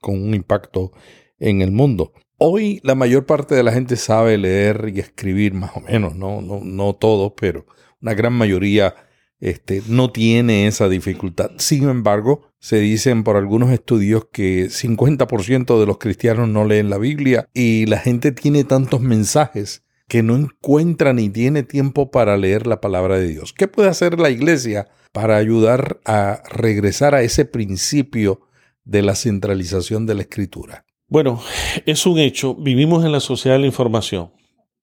con 0.00 0.22
un 0.22 0.34
impacto 0.34 0.92
en 1.38 1.62
el 1.62 1.70
mundo. 1.70 2.12
Hoy 2.38 2.80
la 2.82 2.94
mayor 2.94 3.24
parte 3.24 3.54
de 3.54 3.62
la 3.62 3.72
gente 3.72 3.96
sabe 3.96 4.36
leer 4.36 4.92
y 4.94 5.00
escribir 5.00 5.54
más 5.54 5.70
o 5.74 5.80
menos, 5.80 6.16
no, 6.16 6.42
no, 6.42 6.60
no 6.62 6.94
todos, 6.94 7.32
pero 7.34 7.64
una 8.02 8.12
gran 8.12 8.34
mayoría 8.34 8.94
este, 9.40 9.82
no 9.88 10.12
tiene 10.12 10.66
esa 10.66 10.88
dificultad. 10.90 11.52
Sin 11.56 11.88
embargo, 11.88 12.52
se 12.58 12.78
dicen 12.78 13.24
por 13.24 13.36
algunos 13.36 13.70
estudios 13.70 14.26
que 14.30 14.66
50% 14.66 15.80
de 15.80 15.86
los 15.86 15.96
cristianos 15.96 16.48
no 16.48 16.66
leen 16.66 16.90
la 16.90 16.98
Biblia 16.98 17.48
y 17.54 17.86
la 17.86 17.98
gente 17.98 18.32
tiene 18.32 18.64
tantos 18.64 19.00
mensajes 19.00 19.82
que 20.08 20.22
no 20.22 20.36
encuentra 20.36 21.12
ni 21.12 21.30
tiene 21.30 21.62
tiempo 21.62 22.10
para 22.10 22.36
leer 22.36 22.66
la 22.66 22.80
palabra 22.80 23.18
de 23.18 23.28
Dios. 23.28 23.52
¿Qué 23.52 23.66
puede 23.66 23.88
hacer 23.88 24.20
la 24.20 24.30
iglesia 24.30 24.88
para 25.12 25.36
ayudar 25.36 26.00
a 26.04 26.42
regresar 26.50 27.14
a 27.14 27.22
ese 27.22 27.46
principio 27.46 28.42
de 28.84 29.02
la 29.02 29.14
centralización 29.14 30.04
de 30.04 30.14
la 30.14 30.22
escritura? 30.22 30.85
Bueno, 31.08 31.40
es 31.86 32.04
un 32.04 32.18
hecho, 32.18 32.54
vivimos 32.54 33.04
en 33.04 33.12
la 33.12 33.20
sociedad 33.20 33.56
de 33.56 33.60
la 33.60 33.66
información. 33.66 34.32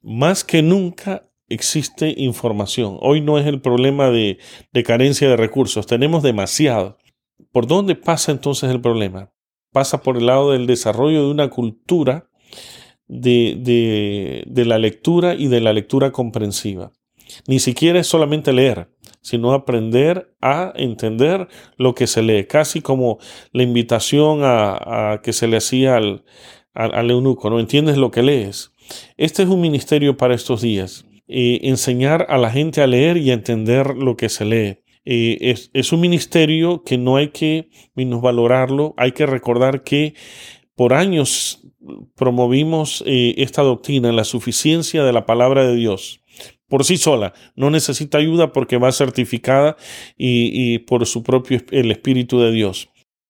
Más 0.01 0.46
que 0.46 0.62
nunca 0.62 1.30
existe 1.50 2.13
información. 2.15 2.98
Hoy 3.01 3.20
no 3.20 3.38
es 3.38 3.46
el 3.46 3.60
problema 3.60 4.10
de, 4.10 4.38
carencia 4.86 5.27
de 5.27 5.36
recursos, 5.36 5.86
tenemos 5.86 6.24
demasiado. 6.24 6.98
¿Por 7.51 7.68
dónde 7.68 7.96
pasa 7.96 8.32
entonces 8.32 8.70
el 8.72 8.80
problema? 8.80 9.34
Pasa 9.74 10.01
por 10.01 10.18
el 10.18 10.27
lado 10.27 10.51
del 10.51 10.65
desarrollo 10.65 11.25
de 11.25 11.32
una 11.32 11.50
cultura 11.50 12.30
de, 13.08 14.46
de, 14.48 14.65
la 14.65 14.77
lectura 14.77 15.36
y 15.36 15.48
de 15.48 15.60
la 15.60 15.74
lectura 15.74 16.12
comprensiva. 16.12 16.94
Ni 17.48 17.60
siquiera 17.60 18.00
es 18.00 18.08
solamente 18.08 18.53
leer, 18.53 18.89
sino 19.24 19.53
aprender 19.53 20.36
a 20.42 20.74
entender 20.75 21.48
lo 21.77 21.96
que 21.96 22.06
se 22.06 22.22
lee, 22.22 22.46
casi 22.46 22.82
como 22.82 23.18
la 23.51 23.63
invitación 23.63 24.42
a, 24.44 25.22
que 25.24 25.34
se 25.34 25.48
le 25.48 25.58
hacía 25.58 25.96
al, 25.96 26.24
al, 26.74 27.10
eunuco, 27.10 27.50
¿no? 27.50 27.60
¿Entiendes 27.60 27.98
lo 27.98 28.12
que 28.12 28.22
lees? 28.22 28.74
Este 29.18 29.44
es 29.44 29.50
un 29.50 29.62
ministerio 29.62 30.18
para 30.18 30.36
estos 30.36 30.62
días, 30.62 31.06
eh, 31.27 31.62
enseñar 31.63 32.27
a 32.30 32.38
la 32.38 32.51
gente 32.51 32.82
a 32.82 32.88
leer 32.88 33.18
y 33.18 33.32
a 33.32 33.34
entender 33.34 33.96
lo 33.96 34.18
que 34.18 34.30
se 34.30 34.46
lee. 34.46 34.80
Eh, 35.06 35.38
es, 35.39 35.72
es, 35.74 35.92
un 35.92 36.01
ministerio 36.01 36.84
que 36.84 36.98
no 36.98 37.15
hay 37.15 37.30
que 37.30 37.70
minusvalorarlo, 37.96 38.94
hay 38.98 39.13
que 39.13 39.25
recordar 39.25 39.84
que 39.84 40.15
por 40.75 40.94
años 40.94 41.62
promovimos 42.15 43.03
eh, 43.06 43.36
esta 43.38 43.62
doctrina, 43.62 44.12
la 44.12 44.24
suficiencia 44.24 45.03
de 45.03 45.13
la 45.13 45.25
palabra 45.25 45.65
de 45.65 45.75
Dios 45.75 46.23
por 46.67 46.86
sí 46.86 46.98
sola, 46.98 47.34
no 47.55 47.70
necesita 47.70 48.17
ayuda 48.17 48.51
porque 48.51 48.77
va 48.77 48.91
certificada 48.91 49.77
y, 50.17 50.79
por 50.79 51.05
su 51.05 51.24
propio 51.24 51.62
el 51.72 51.91
Espíritu 51.91 52.39
de 52.39 52.51
Dios. 52.51 52.89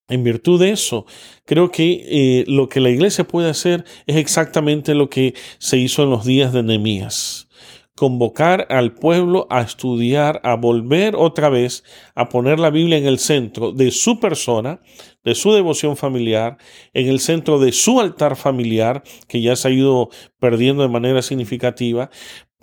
En 0.09 0.23
virtud 0.23 0.59
de 0.59 0.71
eso, 0.71 1.05
creo 1.45 1.71
que 1.71 2.03
eh, 2.05 2.43
lo 2.47 2.67
que 2.67 2.81
la 2.81 2.89
iglesia 2.89 3.25
puede 3.25 3.49
hacer 3.49 3.85
es 4.05 4.17
exactamente 4.17 4.95
lo 4.95 5.09
que 5.09 5.33
se 5.59 5.77
hizo 5.77 6.03
en 6.03 6.09
los 6.09 6.25
días 6.25 6.51
de 6.53 6.61
Nehemías 6.61 7.47
convocar 7.95 8.65
al 8.69 8.93
pueblo 8.93 9.45
a 9.49 9.61
estudiar, 9.61 10.41
a 10.43 10.55
volver 10.55 11.15
otra 11.15 11.49
vez 11.49 11.83
a 12.15 12.27
poner 12.29 12.59
la 12.59 12.71
Biblia 12.71 12.97
en 12.97 13.05
el 13.05 13.19
centro 13.19 13.71
de 13.71 13.91
su 13.91 14.19
persona, 14.19 14.81
de 15.23 15.35
su 15.35 15.53
devoción 15.53 15.95
familiar, 15.95 16.57
en 16.93 17.07
el 17.07 17.19
centro 17.19 17.59
de 17.59 17.71
su 17.71 17.99
altar 17.99 18.35
familiar, 18.35 19.03
que 19.27 19.41
ya 19.41 19.55
se 19.55 19.67
ha 19.67 19.71
ido 19.71 20.09
perdiendo 20.39 20.83
de 20.83 20.89
manera 20.89 21.21
significativa, 21.21 22.09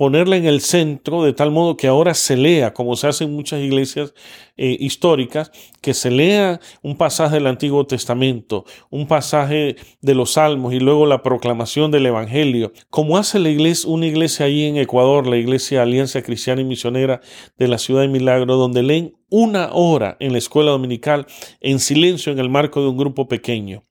ponerla 0.01 0.39
en 0.39 0.47
el 0.47 0.63
centro 0.63 1.25
de 1.25 1.35
tal 1.35 1.51
modo 1.51 1.77
que 1.77 1.87
ahora 1.87 2.15
se 2.15 2.35
lea, 2.35 2.73
como 2.73 2.97
se 2.97 3.07
hace 3.07 3.25
en 3.25 3.35
muchas 3.35 3.61
iglesias 3.61 4.15
eh, 4.57 4.75
históricas, 4.81 5.53
que 5.83 5.93
se 5.93 6.11
lea 6.11 6.59
un 6.81 6.97
pasaje 6.97 7.35
del 7.35 7.47
Antiguo 7.47 7.87
Testamento, 7.87 8.65
un 8.89 9.07
pasaje 9.07 9.77
de 10.01 10.15
los 10.15 10.33
Salmos 10.33 10.73
y 10.73 10.81
luego 10.81 11.05
la 11.05 11.23
proclamación 11.23 11.91
del 11.91 12.07
Evangelio, 12.07 12.73
como 12.89 13.19
hace 13.19 13.39
la 13.39 13.51
iglesia, 13.51 13.91
una 13.91 14.07
iglesia 14.07 14.47
ahí 14.47 14.65
en 14.65 14.79
Ecuador, 14.79 15.27
la 15.27 15.37
Iglesia 15.37 15.83
Alianza 15.83 16.23
Cristiana 16.23 16.63
y 16.63 16.65
Misionera 16.65 17.21
de 17.59 17.69
la 17.69 17.77
Ciudad 17.77 18.01
de 18.01 18.09
Milagro, 18.09 18.57
donde 18.57 18.83
leen 18.83 19.19
una 19.29 19.69
hora 19.71 20.17
en 20.19 20.33
la 20.33 20.39
escuela 20.39 20.71
dominical 20.71 21.27
en 21.61 21.79
silencio 21.79 22.33
en 22.33 22.39
el 22.39 22.49
marco 22.49 22.81
de 22.81 22.89
un 22.89 22.97
grupo 22.97 23.29
pequeño. 23.29 23.85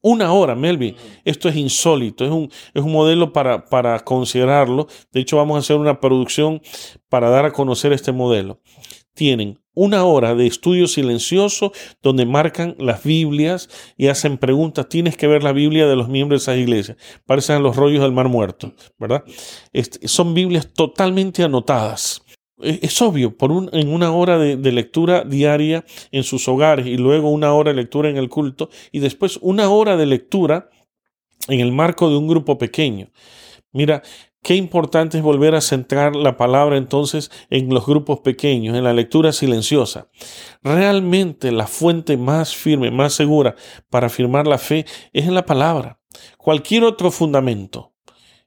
Una 0.00 0.32
hora, 0.32 0.54
Melvin. 0.54 0.94
Esto 1.24 1.48
es 1.48 1.56
insólito, 1.56 2.24
es 2.24 2.30
un, 2.30 2.50
es 2.74 2.82
un 2.82 2.92
modelo 2.92 3.32
para, 3.32 3.64
para 3.64 3.98
considerarlo. 4.00 4.86
De 5.12 5.20
hecho, 5.20 5.36
vamos 5.36 5.56
a 5.56 5.60
hacer 5.60 5.76
una 5.76 6.00
producción 6.00 6.60
para 7.08 7.30
dar 7.30 7.44
a 7.44 7.52
conocer 7.52 7.92
este 7.92 8.12
modelo. 8.12 8.60
Tienen 9.14 9.58
una 9.76 10.04
hora 10.04 10.34
de 10.34 10.46
estudio 10.46 10.88
silencioso 10.88 11.72
donde 12.02 12.26
marcan 12.26 12.74
las 12.78 13.04
Biblias 13.04 13.68
y 13.96 14.08
hacen 14.08 14.38
preguntas. 14.38 14.88
Tienes 14.88 15.16
que 15.16 15.26
ver 15.26 15.42
la 15.42 15.52
Biblia 15.52 15.86
de 15.86 15.96
los 15.96 16.08
miembros 16.08 16.44
de 16.44 16.52
esa 16.52 16.60
iglesia. 16.60 16.96
Parecen 17.26 17.62
los 17.62 17.76
rollos 17.76 18.02
del 18.02 18.12
Mar 18.12 18.28
Muerto, 18.28 18.74
¿verdad? 18.98 19.22
Este, 19.72 20.08
son 20.08 20.34
Biblias 20.34 20.72
totalmente 20.72 21.42
anotadas. 21.42 22.22
E, 22.60 22.80
es 22.82 23.00
obvio, 23.02 23.36
por 23.36 23.52
un, 23.52 23.70
en 23.72 23.88
una 23.88 24.12
hora 24.12 24.38
de, 24.38 24.72
lectura 24.72 25.24
diaria 25.24 25.84
en 26.10 26.22
sus 26.22 26.48
hogares 26.48 26.86
y 26.86 26.96
luego 26.96 27.30
una 27.30 27.52
hora 27.52 27.70
de 27.70 27.76
lectura 27.76 28.08
en 28.08 28.16
el 28.16 28.28
culto 28.28 28.70
y 28.92 29.00
después 29.00 29.38
una 29.42 29.68
hora 29.68 29.96
de 29.96 30.06
lectura 30.06 30.70
en 31.48 31.60
el 31.60 31.72
marco 31.72 32.10
de 32.10 32.16
un 32.16 32.26
grupo 32.26 32.58
pequeño. 32.58 33.10
Mira, 33.72 34.02
qué 34.42 34.54
importante 34.54 35.18
es 35.18 35.22
volver 35.22 35.54
a 35.54 35.60
centrar 35.60 36.16
la 36.16 36.36
palabra 36.36 36.76
entonces 36.76 37.30
en 37.50 37.68
los 37.68 37.84
grupos 37.84 38.20
pequeños, 38.20 38.76
en 38.76 38.84
la 38.84 38.92
lectura 38.92 39.32
silenciosa. 39.32 40.08
Realmente 40.62 41.52
la 41.52 41.66
fuente 41.66 42.16
más 42.16 42.54
firme, 42.54 42.90
más 42.90 43.12
segura 43.12 43.54
para 43.90 44.06
afirmar 44.06 44.46
la 44.46 44.58
fe 44.58 44.86
es 45.12 45.26
en 45.26 45.34
la 45.34 45.44
palabra. 45.44 46.00
Cualquier 46.38 46.84
otro 46.84 47.10
fundamento, 47.10 47.95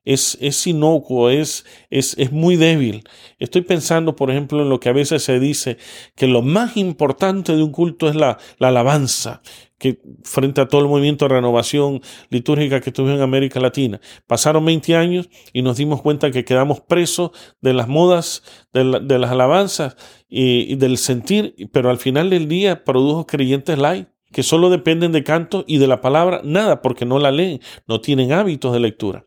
es, 0.09 0.39
es 0.41 0.65
inocuo, 0.65 1.29
es, 1.29 1.65
es, 1.91 2.17
es 2.17 2.31
muy 2.31 2.55
débil. 2.55 3.03
Estoy 3.37 3.61
pensando, 3.61 4.15
por 4.15 4.31
ejemplo, 4.31 4.63
en 4.63 4.69
lo 4.69 4.79
que 4.79 4.89
a 4.89 4.93
veces 4.93 5.21
se 5.21 5.39
dice, 5.39 5.77
que 6.15 6.25
lo 6.25 6.41
más 6.41 6.77
importante 6.77 7.55
de 7.55 7.61
un 7.61 7.71
culto 7.71 8.09
es 8.09 8.15
la, 8.15 8.39
la 8.57 8.69
alabanza, 8.69 9.43
que 9.77 10.01
frente 10.23 10.61
a 10.61 10.67
todo 10.67 10.81
el 10.81 10.87
movimiento 10.87 11.25
de 11.25 11.35
renovación 11.35 12.01
litúrgica 12.31 12.81
que 12.81 12.91
tuvo 12.91 13.11
en 13.11 13.21
América 13.21 13.59
Latina. 13.59 14.01
Pasaron 14.25 14.65
20 14.65 14.95
años 14.95 15.29
y 15.53 15.61
nos 15.61 15.77
dimos 15.77 16.01
cuenta 16.01 16.31
que 16.31 16.43
quedamos 16.43 16.81
presos 16.81 17.29
de 17.61 17.73
las 17.75 17.87
modas, 17.87 18.41
de, 18.73 18.83
las 19.19 19.29
alabanzas 19.29 19.95
y, 20.27 20.73
y, 20.73 20.75
del 20.75 20.97
sentir, 20.97 21.53
pero 21.71 21.91
al 21.91 21.99
final 21.99 22.31
del 22.31 22.47
día 22.47 22.83
produjo 22.83 23.27
creyentes 23.27 23.77
light 23.77 24.07
que 24.31 24.41
solo 24.41 24.71
dependen 24.71 25.11
de 25.11 25.23
canto 25.23 25.65
y 25.67 25.77
de 25.77 25.87
la 25.87 26.01
palabra, 26.01 26.41
nada, 26.43 26.81
porque 26.81 27.05
no 27.05 27.19
la 27.19 27.31
leen, 27.31 27.61
no 27.87 28.01
tienen 28.01 28.31
hábitos 28.31 28.73
de 28.73 28.79
lectura. 28.79 29.25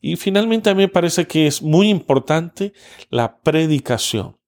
Y 0.00 0.16
finalmente 0.16 0.70
a 0.70 0.74
mí 0.74 0.82
me 0.82 0.88
parece 0.88 1.26
que 1.26 1.46
es 1.46 1.62
muy 1.62 1.88
importante 1.88 2.72
la 3.10 3.40
predicación. 3.40 4.38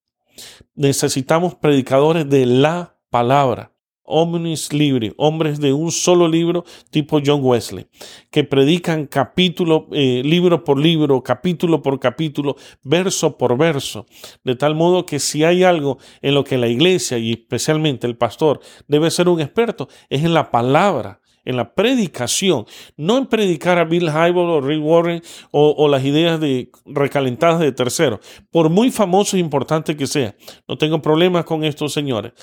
Necesitamos 0.75 1.55
predicadores 1.55 2.27
de 2.27 2.45
la 2.45 2.97
palabra. 3.09 3.73
Omnis 4.05 4.73
Libre, 4.73 5.13
hombres 5.17 5.59
de 5.59 5.71
un 5.71 5.91
solo 5.91 6.27
libro 6.27 6.65
tipo 6.89 7.21
John 7.25 7.39
Wesley, 7.41 7.87
que 8.29 8.43
predican 8.43 9.07
capítulo, 9.07 9.87
eh, 9.93 10.21
libro 10.25 10.63
por 10.63 10.77
libro, 10.77 11.23
capítulo 11.23 11.81
por 11.81 11.99
capítulo, 11.99 12.57
verso 12.83 13.37
por 13.37 13.57
verso, 13.57 14.05
de 14.43 14.55
tal 14.55 14.75
modo 14.75 15.05
que 15.05 15.19
si 15.19 15.45
hay 15.45 15.63
algo 15.63 15.99
en 16.21 16.35
lo 16.35 16.43
que 16.43 16.57
la 16.57 16.67
iglesia 16.67 17.17
y 17.17 17.31
especialmente 17.31 18.05
el 18.05 18.17
pastor 18.17 18.59
debe 18.89 19.09
ser 19.09 19.29
un 19.29 19.39
experto, 19.39 19.87
es 20.09 20.23
en 20.23 20.33
la 20.33 20.51
palabra 20.51 21.21
en 21.45 21.57
la 21.57 21.73
predicación, 21.73 22.65
no 22.97 23.17
en 23.17 23.27
predicar 23.27 23.77
a 23.77 23.85
Bill 23.85 24.09
Hybel 24.09 24.37
o 24.37 24.61
Rick 24.61 24.83
Warren 24.83 25.21
o, 25.51 25.87
las 25.87 26.03
ideas 26.03 26.39
de, 26.39 26.71
recalentadas 26.85 27.59
de 27.59 27.71
terceros, 27.71 28.19
por 28.51 28.69
muy 28.69 28.91
famoso 28.91 29.37
e 29.37 29.39
importante 29.39 29.95
que 29.97 30.07
sea. 30.07 30.35
No 30.67 30.77
tengo 30.77 31.01
problemas 31.01 31.45
con 31.45 31.63
estos 31.63 31.93
señores, 31.93 32.33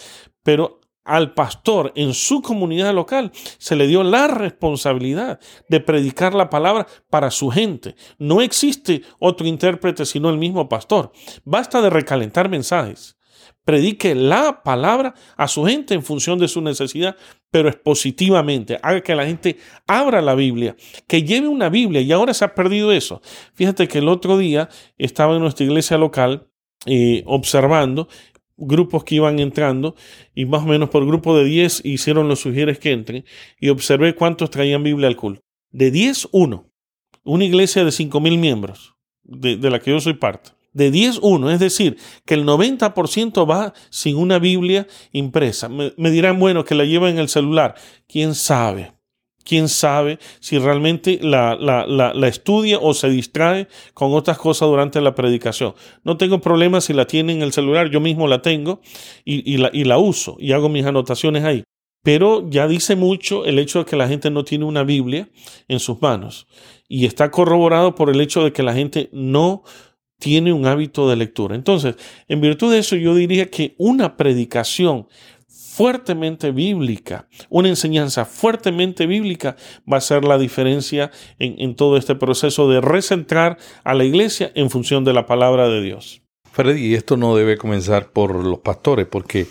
pero 0.42 0.80
al 1.04 1.34
pastor 1.34 1.92
en 1.96 2.14
su 2.14 2.42
comunidad 2.42 2.94
local 2.94 3.32
se 3.34 3.74
le 3.74 3.86
dio 3.86 4.02
la 4.02 4.28
responsabilidad 4.28 5.40
de 5.68 5.80
predicar 5.80 6.34
la 6.34 6.50
palabra 6.50 6.86
para 7.08 7.30
su 7.30 7.50
gente. 7.50 7.96
No 8.18 8.42
existe 8.42 9.02
otro 9.18 9.46
intérprete 9.46 10.04
sino 10.04 10.30
el 10.30 10.38
mismo 10.38 10.68
pastor. 10.68 11.12
Basta 11.44 11.80
de 11.80 11.90
recalentar 11.90 12.48
mensajes. 12.48 13.16
Predique 13.64 14.14
la 14.14 14.62
palabra 14.62 15.14
a 15.36 15.48
su 15.48 15.64
gente 15.64 15.94
en 15.94 16.02
función 16.02 16.38
de 16.38 16.48
su 16.48 16.60
necesidad, 16.60 17.16
pero 17.50 17.68
expositivamente. 17.68 18.78
Haga 18.82 19.00
que 19.02 19.14
la 19.14 19.26
gente 19.26 19.58
abra 19.86 20.22
la 20.22 20.34
Biblia, 20.34 20.76
que 21.06 21.22
lleve 21.22 21.48
una 21.48 21.68
Biblia 21.68 22.00
y 22.00 22.12
ahora 22.12 22.34
se 22.34 22.44
ha 22.44 22.54
perdido 22.54 22.92
eso. 22.92 23.20
Fíjate 23.54 23.88
que 23.88 23.98
el 23.98 24.08
otro 24.08 24.38
día 24.38 24.68
estaba 24.98 25.34
en 25.34 25.42
nuestra 25.42 25.64
iglesia 25.64 25.98
local 25.98 26.48
eh, 26.86 27.22
observando 27.26 28.08
grupos 28.56 29.04
que 29.04 29.16
iban 29.16 29.38
entrando 29.38 29.96
y 30.34 30.44
más 30.44 30.62
o 30.62 30.66
menos 30.66 30.90
por 30.90 31.06
grupo 31.06 31.36
de 31.36 31.44
10 31.44 31.84
hicieron 31.84 32.28
los 32.28 32.40
sugieres 32.40 32.78
que 32.78 32.92
entren 32.92 33.24
y 33.58 33.70
observé 33.70 34.14
cuántos 34.14 34.50
traían 34.50 34.82
Biblia 34.82 35.08
al 35.08 35.16
culto. 35.16 35.40
De 35.70 35.90
10, 35.90 36.28
uno. 36.32 36.66
Una 37.22 37.44
iglesia 37.44 37.84
de 37.84 37.92
5 37.92 38.20
mil 38.20 38.38
miembros, 38.38 38.94
de, 39.22 39.56
de, 39.56 39.70
la 39.70 39.78
que 39.78 39.90
yo 39.90 40.00
soy 40.00 40.14
parte. 40.14 40.50
De 40.72 40.90
10, 40.90 41.20
uno. 41.22 41.50
Es 41.50 41.60
decir, 41.60 41.96
que 42.24 42.34
el 42.34 42.44
90% 42.44 43.48
va 43.48 43.74
sin 43.90 44.16
una 44.16 44.38
Biblia 44.38 44.86
impresa. 45.12 45.68
Me, 45.68 45.92
me 45.96 46.10
dirán, 46.10 46.38
bueno, 46.38 46.64
que 46.64 46.74
la 46.74 46.84
lleva 46.84 47.10
en 47.10 47.18
el 47.18 47.28
celular. 47.28 47.74
¿Quién 48.06 48.34
sabe? 48.34 48.92
quién 49.44 49.68
sabe 49.68 50.20
si 50.38 50.58
realmente 50.58 51.18
la, 51.20 51.56
la, 51.56 51.84
la, 51.86 52.28
estudia 52.28 52.78
o 52.78 52.94
se 52.94 53.08
distrae 53.08 53.66
con 53.94 54.12
otras 54.12 54.38
cosas 54.38 54.68
durante 54.68 55.00
la 55.00 55.14
predicación. 55.16 55.74
No 56.04 56.16
tengo 56.16 56.40
problema 56.40 56.80
si 56.80 56.92
la 56.92 57.06
tiene 57.06 57.32
en 57.32 57.42
el 57.42 57.52
celular, 57.52 57.90
yo 57.90 58.00
mismo 58.00 58.28
la 58.28 58.42
tengo 58.42 58.80
y, 59.24 59.52
y, 59.52 59.56
la, 59.56 59.70
y 59.72 59.84
la 59.84 59.98
uso 59.98 60.36
y 60.38 60.52
hago 60.52 60.68
mis 60.68 60.86
anotaciones 60.86 61.42
ahí. 61.42 61.64
Pero 62.02 62.48
ya 62.48 62.66
dice 62.66 62.96
mucho 62.96 63.44
el 63.44 63.58
hecho 63.58 63.80
de 63.80 63.84
que 63.84 63.96
la 63.96 64.08
gente 64.08 64.30
no 64.30 64.44
tiene 64.44 64.64
una 64.64 64.84
Biblia 64.84 65.28
en 65.68 65.80
sus 65.80 66.00
manos. 66.00 66.46
Y 66.88 67.06
está 67.06 67.30
corroborado 67.30 67.94
por 67.94 68.08
el 68.08 68.20
hecho 68.20 68.42
de 68.42 68.52
que 68.52 68.62
la 68.62 68.72
gente 68.72 69.10
no 69.12 69.64
tiene 70.20 70.52
un 70.52 70.66
hábito 70.66 71.10
de 71.10 71.16
lectura. 71.16 71.56
Entonces, 71.56 71.96
en 72.28 72.40
virtud 72.40 72.70
de 72.70 72.78
eso, 72.78 72.94
yo 72.94 73.16
diría 73.16 73.50
que 73.50 73.74
una 73.78 74.16
predicación 74.16 75.08
fuertemente 75.48 76.52
bíblica, 76.52 77.26
una 77.48 77.68
enseñanza 77.68 78.24
fuertemente 78.24 79.06
bíblica 79.06 79.56
va 79.90 79.96
a 79.96 80.00
ser 80.00 80.24
la 80.24 80.38
diferencia 80.38 81.10
en, 81.38 81.56
en, 81.58 81.74
todo 81.74 81.96
este 81.96 82.14
proceso 82.14 82.68
de 82.68 82.80
recentrar 82.80 83.56
a 83.82 83.94
la 83.94 84.04
iglesia 84.04 84.52
en 84.54 84.68
función 84.68 85.04
de 85.04 85.14
la 85.14 85.26
palabra 85.26 85.68
de 85.68 85.80
Dios. 85.82 86.22
Freddy, 86.52 86.88
y 86.88 86.94
esto 86.94 87.16
no 87.16 87.34
debe 87.34 87.56
comenzar 87.56 88.12
por 88.12 88.34
los 88.34 88.58
pastores, 88.58 89.06
porque 89.06 89.46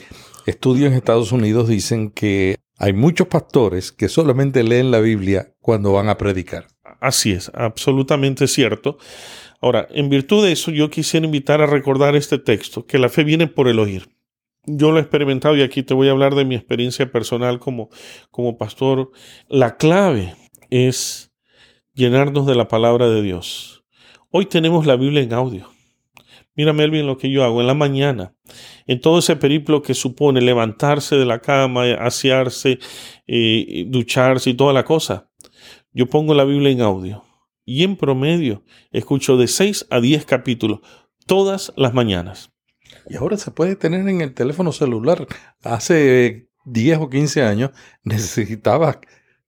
estudios 0.45 0.91
en 0.91 0.97
Estados 0.97 1.31
Unidos 1.31 1.67
dicen 1.67 2.11
que 2.11 2.57
hay 2.77 2.93
muchos 2.93 3.27
pastores 3.27 3.91
que 3.91 4.07
solamente 4.07 4.63
leen 4.63 4.91
la 4.91 4.99
Biblia 4.99 5.53
cuando 5.59 5.93
van 5.93 6.09
a 6.09 6.17
predicar. 6.17 6.67
Así 7.01 7.31
es, 7.31 7.51
absolutamente 7.53 8.47
cierto. 8.47 8.97
Ahora, 9.61 9.87
en 9.91 10.09
virtud 10.09 10.45
de 10.45 10.53
eso, 10.53 10.71
yo 10.71 10.89
quisiera 10.89 11.25
invitar 11.25 11.61
a 11.61 11.65
recordar 11.65 12.15
este 12.15 12.37
texto, 12.37 12.85
que 12.85 12.97
la 12.97 13.09
fe 13.09 13.23
viene 13.23 13.47
por 13.47 13.67
el 13.67 13.79
oír 13.79 14.09
yo 14.65 14.91
lo 14.91 14.97
he 14.97 15.01
experimentado 15.01 15.55
y 15.55 15.61
aquí 15.61 15.83
te 15.83 15.93
voy 15.93 16.07
a 16.07 16.11
hablar 16.11 16.35
de 16.35 16.45
mi 16.45 16.55
experiencia 16.55 17.11
personal 17.11 17.59
como, 17.59 17.89
como 18.31 18.57
pastor. 18.57 19.11
La 19.47 19.77
clave 19.77 20.35
es 20.69 21.31
llenarnos 21.93 22.45
de 22.45 22.55
la 22.55 22.67
palabra 22.67 23.09
de 23.09 23.21
Dios. 23.21 23.83
Hoy 24.31 24.45
tenemos 24.45 24.85
la 24.85 24.95
Biblia 24.95 25.21
en 25.21 25.33
audio. 25.33 25.69
Mira, 26.55 26.73
Melvin, 26.73 27.07
lo 27.07 27.17
que 27.17 27.31
yo 27.31 27.43
hago 27.45 27.61
en 27.61 27.67
la 27.67 27.73
mañana, 27.73 28.35
en 28.85 28.99
todo 28.99 29.19
ese 29.19 29.37
periplo 29.37 29.81
que 29.81 29.93
supone 29.93 30.41
levantarse 30.41 31.15
de 31.15 31.25
la 31.25 31.39
cama, 31.39 31.85
asearse, 31.93 32.79
eh, 33.27 33.85
ducharse 33.87 34.49
y 34.49 34.53
toda 34.55 34.73
la 34.73 34.83
cosa. 34.83 35.29
Yo 35.93 36.07
pongo 36.07 36.33
la 36.33 36.43
Biblia 36.43 36.71
en 36.71 36.81
audio 36.81 37.23
y 37.69 37.83
en 37.83 37.97
promedio 37.97 38.63
escucho 38.91 39.37
de 39.37 39.47
6 39.47 39.85
a 39.91 40.01
10 40.01 40.25
capítulos 40.25 40.79
todas 41.27 41.71
las 41.77 41.93
mañanas. 41.93 42.51
Y 43.07 43.15
ahora 43.15 43.37
se 43.37 43.51
puede 43.51 43.75
tener 43.75 44.09
en 44.09 44.21
el 44.21 44.33
teléfono 44.33 44.71
celular. 44.71 45.27
Hace 45.61 46.49
10 46.65 46.97
o 46.97 47.09
15 47.11 47.43
años 47.43 47.69
necesitaba 48.03 48.99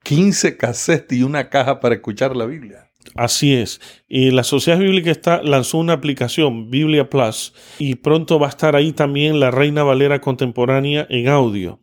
15 0.03 0.55
cassettes 0.55 1.17
y 1.17 1.23
una 1.23 1.49
caja 1.49 1.79
para 1.79 1.95
escuchar 1.95 2.35
la 2.35 2.45
Biblia. 2.45 2.90
Así 3.15 3.53
es. 3.53 3.81
Y 4.07 4.31
la 4.31 4.43
Sociedad 4.43 4.79
Bíblica 4.79 5.11
está, 5.11 5.41
lanzó 5.43 5.77
una 5.77 5.93
aplicación, 5.93 6.69
Biblia 6.69 7.09
Plus, 7.09 7.53
y 7.79 7.95
pronto 7.95 8.39
va 8.39 8.47
a 8.47 8.49
estar 8.49 8.75
ahí 8.75 8.93
también 8.93 9.39
la 9.39 9.51
Reina 9.51 9.83
Valera 9.83 10.21
Contemporánea 10.21 11.07
en 11.09 11.27
audio. 11.27 11.79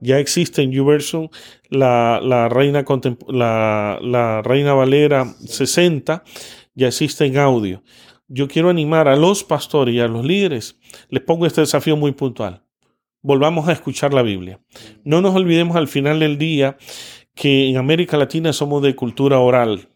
Ya 0.00 0.18
existe 0.18 0.62
en 0.62 0.72
YouVersion 0.72 1.30
la, 1.70 2.20
la, 2.22 2.48
Reina, 2.48 2.84
la, 3.28 3.98
la 4.02 4.42
Reina 4.42 4.74
Valera 4.74 5.34
60, 5.46 6.24
ya 6.74 6.88
existe 6.88 7.26
en 7.26 7.38
audio 7.38 7.82
yo 8.34 8.48
quiero 8.48 8.70
animar 8.70 9.08
a 9.08 9.16
los 9.16 9.44
pastores 9.44 9.94
y 9.94 10.00
a 10.00 10.08
los 10.08 10.24
líderes. 10.24 10.78
Les 11.10 11.22
pongo 11.22 11.44
este 11.44 11.60
desafío 11.60 11.98
muy 11.98 12.12
puntual. 12.12 12.62
Volvamos 13.20 13.68
a 13.68 13.72
escuchar 13.72 14.14
la 14.14 14.22
Biblia. 14.22 14.58
No 15.04 15.20
nos 15.20 15.34
olvidemos 15.34 15.76
al 15.76 15.86
final 15.86 16.20
del 16.20 16.38
día 16.38 16.78
que 17.34 17.68
en 17.68 17.76
América 17.76 18.16
Latina 18.16 18.54
somos 18.54 18.82
de 18.82 18.96
cultura 18.96 19.38
oral. 19.38 19.90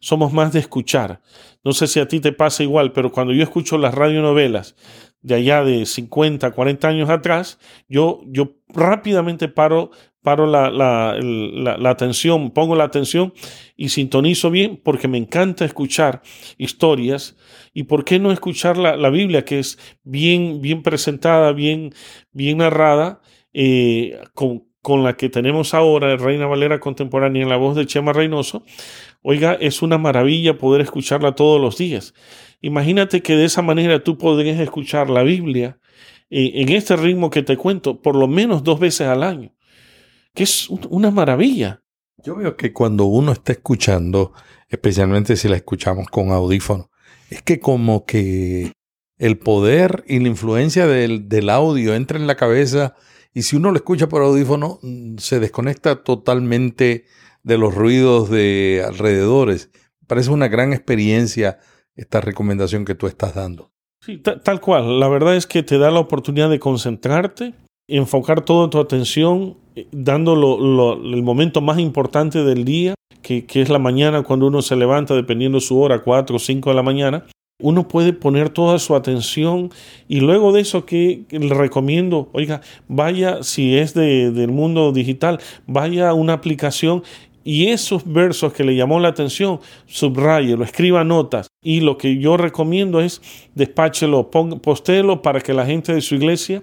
Somos 0.00 0.32
más 0.32 0.52
de 0.52 0.60
escuchar. 0.60 1.20
No 1.62 1.72
sé 1.72 1.86
si 1.86 2.00
a 2.00 2.08
ti 2.08 2.20
te 2.20 2.32
pasa 2.32 2.62
igual, 2.62 2.92
pero 2.92 3.10
cuando 3.10 3.32
yo 3.32 3.42
escucho 3.42 3.78
las 3.78 3.94
radionovelas 3.94 4.76
de 5.22 5.34
allá 5.34 5.64
de 5.64 5.86
50, 5.86 6.50
40 6.50 6.86
años 6.86 7.08
atrás, 7.08 7.58
yo, 7.88 8.20
yo 8.26 8.56
rápidamente 8.68 9.48
paro, 9.48 9.90
paro 10.22 10.46
la, 10.46 10.70
la, 10.70 11.16
la, 11.18 11.90
atención, 11.90 12.50
pongo 12.50 12.76
la 12.76 12.84
atención 12.84 13.32
y 13.74 13.88
sintonizo 13.88 14.50
bien 14.50 14.78
porque 14.82 15.08
me 15.08 15.16
encanta 15.16 15.64
escuchar 15.64 16.20
historias 16.58 17.36
y 17.72 17.84
por 17.84 18.04
qué 18.04 18.18
no 18.18 18.32
escuchar 18.32 18.76
la, 18.76 18.96
la 18.96 19.08
Biblia 19.08 19.46
que 19.46 19.58
es 19.60 19.78
bien, 20.02 20.60
bien 20.60 20.82
presentada, 20.82 21.52
bien, 21.52 21.94
bien 22.32 22.58
narrada, 22.58 23.22
eh, 23.54 24.20
con, 24.34 24.64
con 24.82 25.04
la 25.04 25.16
que 25.16 25.30
tenemos 25.30 25.72
ahora, 25.72 26.14
Reina 26.18 26.46
Valera 26.46 26.80
Contemporánea, 26.80 27.42
en 27.42 27.48
la 27.48 27.56
voz 27.56 27.76
de 27.76 27.86
Chema 27.86 28.12
Reynoso, 28.12 28.62
oiga, 29.24 29.54
es 29.54 29.80
una 29.80 29.96
maravilla 29.96 30.58
poder 30.58 30.82
escucharla 30.82 31.34
todos 31.34 31.60
los 31.60 31.78
días. 31.78 32.12
Imagínate 32.60 33.22
que 33.22 33.36
de 33.36 33.46
esa 33.46 33.62
manera 33.62 34.04
tú 34.04 34.18
podrías 34.18 34.60
escuchar 34.60 35.08
la 35.08 35.22
Biblia 35.22 35.78
en 36.28 36.68
este 36.68 36.94
ritmo 36.96 37.30
que 37.30 37.42
te 37.42 37.56
cuento 37.56 38.02
por 38.02 38.16
lo 38.16 38.28
menos 38.28 38.62
dos 38.62 38.78
veces 38.78 39.06
al 39.06 39.22
año, 39.22 39.54
que 40.34 40.42
es 40.42 40.68
una 40.68 41.10
maravilla. 41.10 41.82
Yo 42.22 42.36
veo 42.36 42.56
que 42.56 42.72
cuando 42.72 43.06
uno 43.06 43.32
está 43.32 43.52
escuchando, 43.52 44.34
especialmente 44.68 45.36
si 45.36 45.48
la 45.48 45.56
escuchamos 45.56 46.08
con 46.08 46.30
audífono, 46.30 46.90
es 47.30 47.40
que 47.42 47.60
como 47.60 48.04
que 48.04 48.72
el 49.16 49.38
poder 49.38 50.04
y 50.06 50.18
la 50.18 50.28
influencia 50.28 50.86
del, 50.86 51.30
del 51.30 51.48
audio 51.48 51.94
entra 51.94 52.18
en 52.18 52.26
la 52.26 52.36
cabeza 52.36 52.94
y 53.32 53.42
si 53.42 53.56
uno 53.56 53.70
lo 53.70 53.76
escucha 53.76 54.08
por 54.08 54.22
audífono, 54.22 54.80
mm, 54.82 55.16
se 55.16 55.40
desconecta 55.40 56.02
totalmente 56.02 57.06
de 57.44 57.58
los 57.58 57.74
ruidos 57.74 58.30
de 58.30 58.82
alrededores. 58.84 59.70
Parece 60.08 60.30
una 60.30 60.48
gran 60.48 60.72
experiencia 60.72 61.58
esta 61.94 62.20
recomendación 62.20 62.84
que 62.84 62.94
tú 62.94 63.06
estás 63.06 63.34
dando. 63.34 63.70
Sí, 64.04 64.18
tal 64.18 64.60
cual. 64.60 65.00
La 65.00 65.08
verdad 65.08 65.36
es 65.36 65.46
que 65.46 65.62
te 65.62 65.78
da 65.78 65.90
la 65.90 66.00
oportunidad 66.00 66.50
de 66.50 66.58
concentrarte, 66.58 67.54
enfocar 67.88 68.44
toda 68.44 68.68
tu 68.68 68.78
atención, 68.78 69.56
eh, 69.76 69.86
dando 69.92 70.34
el 70.34 71.22
momento 71.22 71.60
más 71.60 71.78
importante 71.78 72.44
del 72.44 72.64
día, 72.64 72.94
que, 73.22 73.46
que, 73.46 73.62
es 73.62 73.70
la 73.70 73.78
mañana 73.78 74.22
cuando 74.22 74.46
uno 74.46 74.60
se 74.60 74.76
levanta, 74.76 75.14
dependiendo 75.14 75.60
su 75.60 75.80
hora, 75.80 76.02
4 76.02 76.36
o 76.36 76.38
5 76.38 76.70
de 76.70 76.76
la 76.76 76.82
mañana. 76.82 77.24
Uno 77.62 77.86
puede 77.86 78.12
poner 78.12 78.50
toda 78.50 78.78
su 78.80 78.96
atención 78.96 79.70
y 80.08 80.20
luego 80.20 80.52
de 80.52 80.60
eso 80.60 80.84
que 80.84 81.24
le 81.30 81.54
recomiendo, 81.54 82.28
oiga, 82.32 82.60
vaya, 82.88 83.42
si 83.44 83.78
es 83.78 83.94
de, 83.94 84.32
del 84.32 84.50
mundo 84.50 84.92
digital, 84.92 85.38
vaya 85.66 86.10
a 86.10 86.14
una 86.14 86.32
aplicación 86.32 87.04
y 87.44 87.68
esos 87.68 88.10
versos 88.10 88.52
que 88.52 88.64
le 88.64 88.74
llamó 88.74 88.98
la 88.98 89.08
atención, 89.08 89.60
lo 90.56 90.64
escriba 90.64 91.04
notas. 91.04 91.48
Y 91.62 91.80
lo 91.80 91.98
que 91.98 92.18
yo 92.18 92.36
recomiendo 92.36 93.00
es 93.00 93.20
despáchelo, 93.54 94.30
postéelo 94.30 95.22
para 95.22 95.40
que 95.40 95.54
la 95.54 95.66
gente 95.66 95.94
de 95.94 96.00
su 96.00 96.14
iglesia 96.14 96.62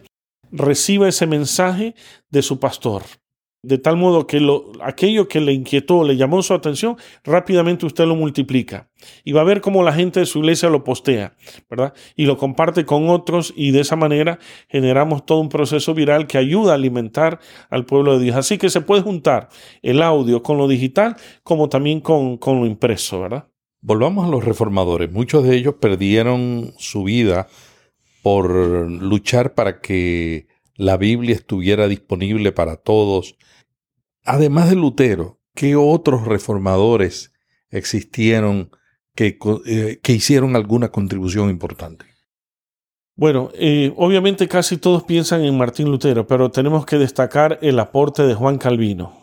reciba 0.52 1.08
ese 1.08 1.28
mensaje 1.28 1.96
de 2.30 2.41
su 2.41 2.60
pastor 2.60 3.04
de 3.63 3.78
tal 3.78 3.95
modo 3.95 4.26
que 4.26 4.39
lo, 4.39 4.71
aquello 4.82 5.28
que 5.28 5.39
le 5.39 5.54
inquietó, 5.54 6.04
le 6.04 6.17
llamó 6.17 6.41
su 6.41 6.54
atención, 6.54 6.97
rápidamente 7.24 7.86
usted 7.86 8.06
lo 8.06 8.15
multiplica 8.15 8.89
y 9.24 9.34
va 9.34 9.41
a 9.41 9.45
ver 9.45 9.62
cómo 9.62 9.84
la 9.84 9.93
gente 9.93 10.19
de 10.19 10.26
su 10.26 10.39
iglesia 10.39 10.69
lo 10.69 10.84
postea, 10.84 11.36
¿verdad? 11.69 11.93
Y 12.15 12.26
lo 12.26 12.38
comparte 12.38 12.86
con 12.86 13.10
otros 13.10 13.54
y 13.56 13.71
de 13.71 13.82
esa 13.82 13.95
manera 13.95 14.39
generamos 14.67 15.26
todo 15.26 15.39
un 15.39 15.50
proceso 15.50 15.93
viral 15.93 16.26
que 16.26 16.39
ayuda 16.39 16.71
a 16.71 16.76
alimentar 16.76 17.39
al 17.69 17.86
pueblo 17.86 18.17
de 18.17 18.26
Dios. 18.26 18.36
Así 18.36 18.58
que 18.58 18.69
se 18.69 18.82
puede 18.82 19.04
juntar 19.04 19.50
el 19.84 20.02
audio 20.02 20.41
con 20.41 20.58
lo 20.58 20.67
digital 20.67 21.15
como 21.43 21.69
también 21.69 22.02
con, 22.02 22.38
con 22.38 22.60
lo 22.60 22.65
impreso, 22.65 23.21
¿verdad? 23.21 23.47
Volvamos 23.82 24.26
a 24.26 24.30
los 24.30 24.43
reformadores. 24.43 25.12
Muchos 25.12 25.43
de 25.43 25.56
ellos 25.56 25.76
perdieron 25.80 26.74
su 26.78 27.04
vida 27.04 27.47
por 28.24 28.52
luchar 28.89 29.54
para 29.54 29.82
que 29.82 30.47
la 30.76 30.97
Biblia 30.97 31.36
estuviera 31.36 31.88
disponible 31.88 32.52
para 32.52 32.76
todos 32.76 33.36
Además 34.24 34.70
de 34.70 34.76
Lutero, 34.76 35.40
¿qué 35.56 35.76
otros 35.76 36.26
reformadores 36.26 37.32
existieron 37.70 38.72
que, 39.16 39.38
eh, 39.66 40.00
que 40.02 40.14
hicieron 40.14 40.56
alguna 40.56 40.90
contribución 40.90 41.50
importante? 41.50 42.06
Bueno, 43.16 43.52
eh, 43.54 43.94
obviamente 43.98 44.48
casi 44.48 44.78
todos 44.78 45.04
piensan 45.04 45.44
en 45.44 45.58
Martín 45.58 45.92
Lutero, 45.92 46.26
pero 46.26 46.50
tenemos 46.50 46.86
que 46.86 46.98
destacar 46.98 47.60
el 47.62 47.80
aporte 47.80 48.24
de 48.24 48.34
Juan 48.34 48.58
Calvino, 48.58 49.14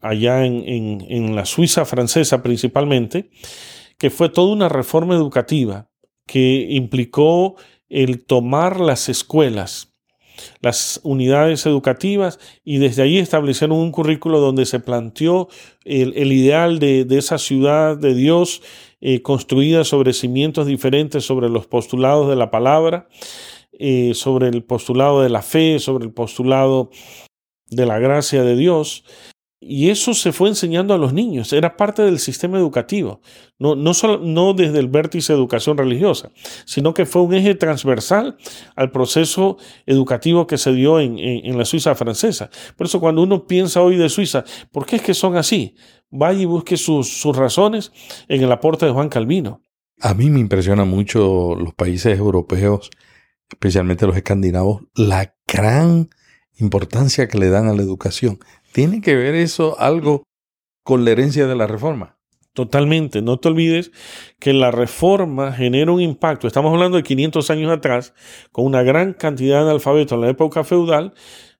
allá 0.00 0.44
en, 0.44 1.34
la 1.34 1.46
Suiza 1.46 1.84
francesa 1.84 2.42
principalmente, 2.42 3.30
que 3.98 4.10
fue 4.10 4.28
toda 4.28 4.52
una 4.52 4.68
reforma 4.68 5.14
educativa 5.14 5.88
que 6.26 6.66
implicó 6.68 7.56
el 7.88 8.26
tomar 8.26 8.80
las 8.80 9.08
escuelas, 9.08 9.95
las 10.60 11.00
unidades 11.02 11.66
educativas 11.66 12.38
y 12.64 12.78
desde 12.78 13.02
ahí 13.02 13.18
establecieron 13.18 13.78
un 13.78 13.92
currículo 13.92 14.40
donde 14.40 14.66
se 14.66 14.80
planteó 14.80 15.48
el, 15.84 16.32
ideal 16.32 16.78
de, 16.78 17.06
esa 17.10 17.38
ciudad 17.38 17.96
de 17.96 18.14
Dios 18.14 18.62
eh, 19.00 19.22
construida 19.22 19.84
sobre 19.84 20.12
cimientos 20.12 20.66
diferentes, 20.66 21.24
sobre 21.24 21.48
los 21.48 21.66
postulados 21.66 22.28
de 22.28 22.36
la 22.36 22.50
palabra, 22.50 23.08
eh, 23.78 24.12
sobre 24.14 24.48
el 24.48 24.64
postulado 24.64 25.22
de 25.22 25.28
la 25.28 25.42
fe, 25.42 25.78
sobre 25.78 26.04
el 26.04 26.12
postulado 26.12 26.90
de 27.68 27.86
la 27.86 27.98
gracia 27.98 28.42
de 28.42 28.56
Dios. 28.56 29.04
Y 29.68 29.90
eso 29.90 30.14
se 30.14 30.32
fue 30.32 30.48
enseñando 30.48 30.94
a 30.94 30.98
los 30.98 31.12
niños, 31.12 31.52
era 31.52 31.76
parte 31.76 32.02
del 32.02 32.20
sistema 32.20 32.56
educativo, 32.56 33.20
no, 33.58 33.74
no, 33.74 33.94
solo, 33.94 34.18
no 34.18 34.54
desde 34.54 34.78
el 34.78 34.88
vértice 34.88 35.32
de 35.32 35.38
educación 35.38 35.76
religiosa, 35.76 36.30
sino 36.64 36.94
que 36.94 37.04
fue 37.04 37.22
un 37.22 37.34
eje 37.34 37.54
transversal 37.56 38.36
al 38.76 38.92
proceso 38.92 39.56
educativo 39.86 40.46
que 40.46 40.56
se 40.56 40.72
dio 40.72 41.00
en, 41.00 41.18
en, 41.18 41.58
la 41.58 41.64
Suiza 41.64 41.94
francesa. 41.96 42.48
Por 42.76 42.86
eso 42.86 43.00
cuando 43.00 43.22
uno 43.22 43.46
piensa 43.46 43.82
hoy 43.82 43.96
de 43.96 44.08
Suiza, 44.08 44.44
¿por 44.70 44.86
qué 44.86 44.96
es 44.96 45.02
que 45.02 45.14
son 45.14 45.36
así? 45.36 45.74
Vaya 46.10 46.40
y 46.40 46.44
busque 46.44 46.76
sus, 46.76 47.08
sus 47.08 47.36
razones 47.36 47.92
en 48.28 48.42
el 48.42 48.52
aporte 48.52 48.86
de 48.86 48.92
Juan 48.92 49.08
Calvino. 49.08 49.62
A 50.00 50.14
mí 50.14 50.30
me 50.30 50.38
impresiona 50.38 50.84
mucho 50.84 51.56
los 51.56 51.74
países 51.74 52.16
europeos, 52.16 52.90
especialmente 53.50 54.06
los 54.06 54.16
escandinavos, 54.16 54.82
la 54.94 55.34
gran 55.48 56.10
importancia 56.58 57.28
que 57.28 57.38
le 57.38 57.50
dan 57.50 57.68
a 57.68 57.74
la 57.74 57.82
educación. 57.82 58.38
¿Tiene 58.76 59.00
que 59.00 59.16
ver 59.16 59.34
eso 59.34 59.80
algo 59.80 60.24
con 60.82 61.06
la 61.06 61.12
herencia 61.12 61.46
de 61.46 61.56
la 61.56 61.66
reforma? 61.66 62.18
Totalmente. 62.52 63.22
No 63.22 63.38
te 63.38 63.48
olvides 63.48 63.90
que 64.38 64.52
la 64.52 64.70
reforma 64.70 65.50
genera 65.52 65.92
un 65.92 66.02
impacto. 66.02 66.46
Estamos 66.46 66.74
hablando 66.74 66.98
de 66.98 67.02
500 67.02 67.48
años 67.48 67.72
atrás, 67.72 68.12
con 68.52 68.66
una 68.66 68.82
gran 68.82 69.14
cantidad 69.14 69.64
de 69.64 69.70
alfabetos 69.70 70.16
en 70.16 70.20
la 70.20 70.28
época 70.28 70.62
feudal, 70.62 71.14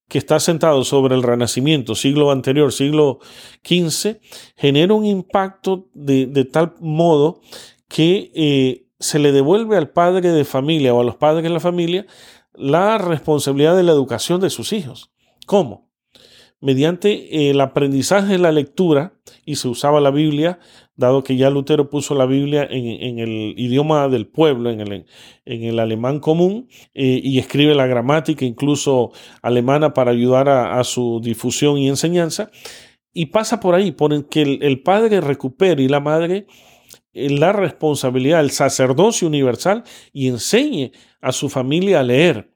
que 0.08 0.18
está 0.18 0.38
sentado 0.40 0.84
sobre 0.84 1.14
el 1.14 1.22
Renacimiento, 1.22 1.94
siglo 1.94 2.30
anterior, 2.30 2.70
siglo 2.70 3.20
XV, 3.64 4.18
genera 4.54 4.92
un 4.92 5.06
impacto 5.06 5.88
de, 5.94 6.26
tal 6.44 6.74
modo 6.80 7.40
que 7.88 8.30
eh, 8.34 8.88
se 9.00 9.18
le 9.18 9.32
devuelve 9.32 9.78
al 9.78 9.88
padre 9.88 10.32
de 10.32 10.44
familia 10.44 10.92
o 10.92 11.00
a 11.00 11.04
los 11.04 11.16
padres 11.16 11.44
de 11.44 11.48
la 11.48 11.60
familia 11.60 12.06
la 12.52 12.98
responsabilidad 12.98 13.74
de 13.74 13.84
la 13.84 13.92
educación 13.92 14.38
de 14.42 14.50
sus 14.50 14.74
hijos. 14.74 15.14
¿Cómo? 15.46 15.85
Mediante 16.60 17.50
el 17.50 17.60
aprendizaje 17.60 18.32
de 18.32 18.38
la 18.38 18.52
lectura, 18.52 19.12
y 19.44 19.56
se 19.56 19.68
usaba 19.68 20.00
la 20.00 20.10
Biblia, 20.10 20.58
dado 20.96 21.22
que 21.22 21.36
ya 21.36 21.50
Lutero 21.50 21.90
puso 21.90 22.14
la 22.14 22.26
Biblia 22.26 22.66
en, 22.70 23.18
el 23.18 23.54
idioma 23.56 24.08
del 24.08 24.26
pueblo, 24.26 24.70
en 24.70 24.80
el, 24.80 25.06
en 25.44 25.62
el 25.62 25.78
alemán 25.78 26.20
común, 26.20 26.68
eh, 26.94 27.20
y 27.22 27.38
escribe 27.38 27.74
la 27.74 27.86
gramática, 27.86 28.44
incluso 28.44 29.12
alemana, 29.42 29.92
para 29.92 30.10
ayudar 30.10 30.48
a, 30.48 30.82
su 30.84 31.20
difusión 31.22 31.78
y 31.78 31.88
enseñanza. 31.88 32.50
Y 33.12 33.26
pasa 33.26 33.60
por 33.60 33.74
ahí, 33.74 33.92
por 33.92 34.28
que 34.28 34.42
el, 34.42 34.58
el 34.62 34.82
padre 34.82 35.20
recupere 35.20 35.82
y 35.82 35.88
la 35.88 36.00
madre 36.00 36.46
eh, 37.12 37.30
la 37.30 37.52
responsabilidad, 37.52 38.40
el 38.40 38.50
sacerdocio 38.50 39.26
universal 39.26 39.84
y 40.12 40.28
enseñe 40.28 40.92
a 41.22 41.32
su 41.32 41.48
familia 41.48 42.00
a 42.00 42.02
leer 42.02 42.55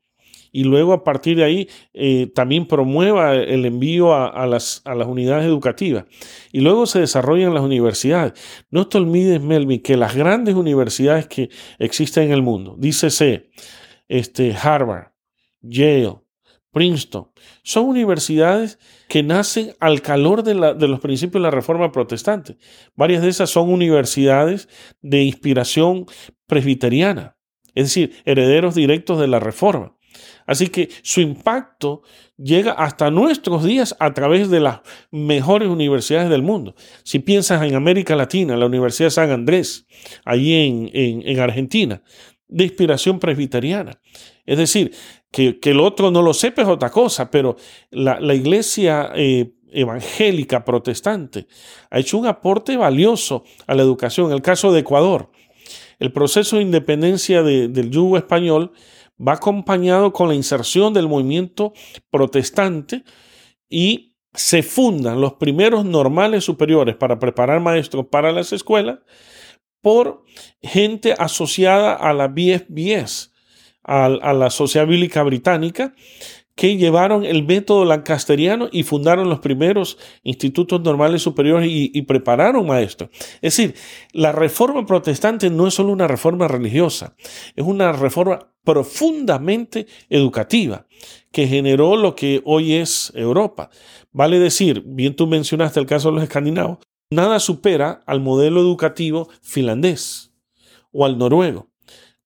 y 0.52 0.64
luego 0.64 0.92
a 0.92 1.04
partir 1.04 1.36
de 1.36 1.44
ahí 1.44 1.68
eh, 1.92 2.30
también 2.34 2.66
promueva 2.66 3.34
el 3.34 3.64
envío 3.64 4.14
a, 4.14 4.46
las, 4.46 4.82
a, 4.84 4.94
las, 4.94 5.06
unidades 5.06 5.44
educativas. 5.44 6.04
Y 6.52 6.60
luego 6.60 6.86
se 6.86 7.00
desarrollan 7.00 7.54
las 7.54 7.62
universidades. 7.62 8.32
No 8.70 8.88
te 8.88 8.98
olvides, 8.98 9.40
Melvin, 9.40 9.80
que 9.80 9.96
las 9.96 10.14
grandes 10.14 10.54
universidades 10.54 11.26
que 11.26 11.50
existen 11.78 12.24
en 12.24 12.32
el 12.32 12.42
mundo, 12.42 12.76
dícese 12.78 13.50
este, 14.08 14.54
Harvard, 14.54 15.12
Yale, 15.60 16.16
Princeton, 16.72 17.28
son 17.62 17.86
universidades 17.86 18.78
que 19.08 19.22
nacen 19.22 19.74
al 19.80 20.02
calor 20.02 20.42
de, 20.42 20.54
la, 20.54 20.74
de, 20.74 20.86
los 20.86 21.00
principios 21.00 21.34
de 21.34 21.46
la 21.46 21.50
reforma 21.50 21.90
protestante. 21.90 22.56
Varias 22.94 23.22
de 23.22 23.28
esas 23.28 23.50
son 23.50 23.70
universidades 23.70 24.68
de 25.02 25.22
inspiración 25.24 26.06
presbiteriana, 26.46 27.36
es 27.74 27.86
decir, 27.86 28.22
herederos 28.24 28.74
directos 28.74 29.18
de 29.18 29.28
la 29.28 29.40
reforma. 29.40 29.96
Así 30.46 30.68
que 30.68 30.88
su 31.02 31.20
impacto 31.20 32.02
llega 32.36 32.72
hasta 32.72 33.10
nuestros 33.10 33.64
días 33.64 33.94
a 33.98 34.12
través 34.14 34.50
de 34.50 34.60
las 34.60 34.80
mejores 35.10 35.68
universidades 35.68 36.30
del 36.30 36.42
mundo. 36.42 36.74
Si 37.02 37.18
piensas 37.18 37.62
en 37.62 37.74
América 37.74 38.16
Latina, 38.16 38.56
la 38.56 38.66
Universidad 38.66 39.06
de 39.06 39.12
San 39.12 39.30
Andrés, 39.30 39.86
allí 40.24 40.90
en, 40.92 41.40
Argentina, 41.40 42.02
de 42.48 42.64
inspiración 42.64 43.18
presbiteriana. 43.18 44.00
Es 44.46 44.58
decir, 44.58 44.92
que, 45.30 45.58
el 45.62 45.80
otro 45.80 46.10
no 46.10 46.22
lo 46.22 46.34
sepa 46.34 46.62
es 46.62 46.68
otra 46.68 46.90
cosa, 46.90 47.30
pero 47.30 47.56
la, 47.90 48.34
iglesia 48.34 49.12
eh, 49.14 49.52
evangélica 49.72 50.64
protestante 50.64 51.46
ha 51.90 51.98
hecho 51.98 52.18
un 52.18 52.26
aporte 52.26 52.76
valioso 52.76 53.44
a 53.66 53.74
la 53.74 53.82
educación. 53.82 54.28
En 54.28 54.32
el 54.32 54.42
caso 54.42 54.72
de 54.72 54.80
Ecuador, 54.80 55.30
el 55.98 56.12
proceso 56.12 56.56
de 56.56 56.62
independencia 56.62 57.42
del 57.42 57.90
yugo 57.90 58.16
español 58.16 58.72
va 59.20 59.34
acompañado 59.34 60.12
con 60.12 60.28
la 60.28 60.34
inserción 60.34 60.94
del 60.94 61.08
movimiento 61.08 61.72
protestante 62.10 63.04
y 63.68 64.16
se 64.32 64.62
fundan 64.62 65.20
los 65.20 65.34
primeros 65.34 65.84
normales 65.84 66.44
superiores 66.44 66.96
para 66.96 67.18
preparar 67.18 67.60
maestros 67.60 68.06
para 68.10 68.32
las 68.32 68.52
escuelas 68.52 68.98
por 69.80 70.24
gente 70.62 71.14
asociada 71.18 71.94
a 71.94 72.12
la 72.12 72.28
BFBS, 72.28 73.32
a, 73.82 74.08
la 74.08 74.50
Sociedad 74.50 74.86
Bíblica 74.86 75.22
Británica, 75.22 75.94
que 76.54 76.76
llevaron 76.76 77.24
el 77.24 77.44
método 77.44 77.84
lancasteriano 77.84 78.68
y 78.70 78.82
fundaron 78.82 79.28
los 79.28 79.40
primeros 79.40 79.98
institutos 80.22 80.80
normales 80.82 81.22
superiores 81.22 81.68
y, 81.70 82.02
prepararon 82.02 82.66
maestros. 82.66 83.10
Es 83.40 83.56
decir, 83.56 83.74
la 84.12 84.32
reforma 84.32 84.84
protestante 84.84 85.48
no 85.48 85.66
es 85.66 85.74
solo 85.74 85.92
una 85.92 86.06
reforma 86.06 86.48
religiosa, 86.48 87.14
es 87.56 87.64
una 87.64 87.92
reforma 87.92 88.50
profundamente 88.64 89.86
educativa 90.08 90.86
que 91.32 91.46
generó 91.46 91.96
lo 91.96 92.14
que 92.14 92.42
hoy 92.44 92.74
es 92.74 93.12
Europa. 93.14 93.70
Vale 94.12 94.38
decir, 94.38 94.82
bien 94.84 95.16
tú 95.16 95.26
mencionaste 95.26 95.80
el 95.80 95.86
caso 95.86 96.08
de 96.08 96.16
los 96.16 96.24
escandinavos, 96.24 96.78
nada 97.10 97.40
supera 97.40 98.02
al 98.06 98.20
modelo 98.20 98.60
educativo 98.60 99.28
finlandés 99.40 100.32
o 100.92 101.04
al 101.04 101.16
noruego. 101.16 101.70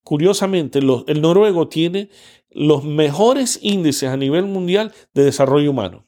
Curiosamente, 0.03 0.81
el 0.81 1.23
noruego 1.23 1.69
tiene 1.69 2.11
los 2.55 2.85
mejores 2.85 3.59
índices 3.63 4.09
a 4.09 4.17
nivel 4.17 4.47
mundial 4.47 4.93
de 5.13 5.25
desarrollo 5.25 5.71
humano. 5.71 6.07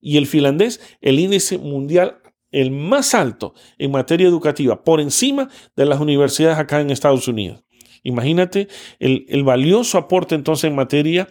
Y 0.00 0.16
el 0.16 0.26
finlandés, 0.26 0.80
el 1.00 1.18
índice 1.18 1.58
mundial 1.58 2.20
el 2.54 2.70
más 2.70 3.14
alto 3.14 3.52
en 3.78 3.90
materia 3.90 4.28
educativa, 4.28 4.84
por 4.84 5.00
encima 5.00 5.50
de 5.74 5.86
las 5.86 6.00
universidades 6.00 6.56
acá 6.56 6.80
en 6.80 6.90
Estados 6.90 7.26
Unidos. 7.26 7.64
Imagínate 8.04 8.68
el, 9.00 9.42
valioso 9.42 9.98
aporte 9.98 10.36
entonces 10.36 10.64
en 10.70 10.76
materia 10.76 11.26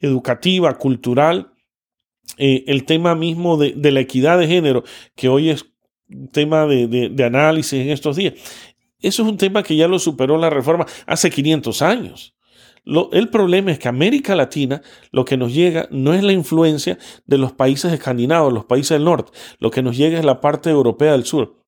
educativa, 0.00 0.76
cultural, 0.76 1.52
eh, 2.38 2.64
el 2.66 2.84
tema 2.86 3.14
mismo 3.14 3.56
de, 3.56 3.74
la 3.92 4.00
equidad 4.00 4.38
de 4.38 4.48
género, 4.48 4.82
que 5.14 5.28
hoy 5.28 5.50
es 5.50 5.66
tema 6.32 6.66
de, 6.66 6.88
de 6.88 7.24
análisis 7.24 7.80
en 7.80 7.90
estos 7.90 8.16
días. 8.16 8.34
Eso 9.00 9.22
es 9.22 9.28
un 9.28 9.36
tema 9.36 9.62
que 9.62 9.76
ya 9.76 9.86
lo 9.86 9.98
superó 10.00 10.38
la 10.38 10.50
reforma 10.50 10.86
hace 11.06 11.30
500 11.30 11.82
años 11.82 12.34
el 12.84 13.28
problema 13.30 13.72
es 13.72 13.78
que 13.78 13.88
América 13.88 14.34
Latina 14.34 14.82
lo 15.10 15.24
que 15.24 15.36
nos 15.36 15.54
llega 15.54 15.88
no 15.90 16.12
es 16.12 16.22
la 16.22 16.32
influencia 16.32 16.98
de 17.26 17.38
los 17.38 17.52
países 17.52 17.92
escandinavos, 17.92 18.52
los 18.52 18.66
países 18.66 18.90
del 18.90 19.04
norte, 19.04 19.32
lo 19.58 19.70
que 19.70 19.82
nos 19.82 19.96
llega 19.96 20.18
es 20.18 20.24
la 20.24 20.40
parte 20.40 20.70
europea 20.70 21.12
del 21.12 21.24
sur. 21.24 21.64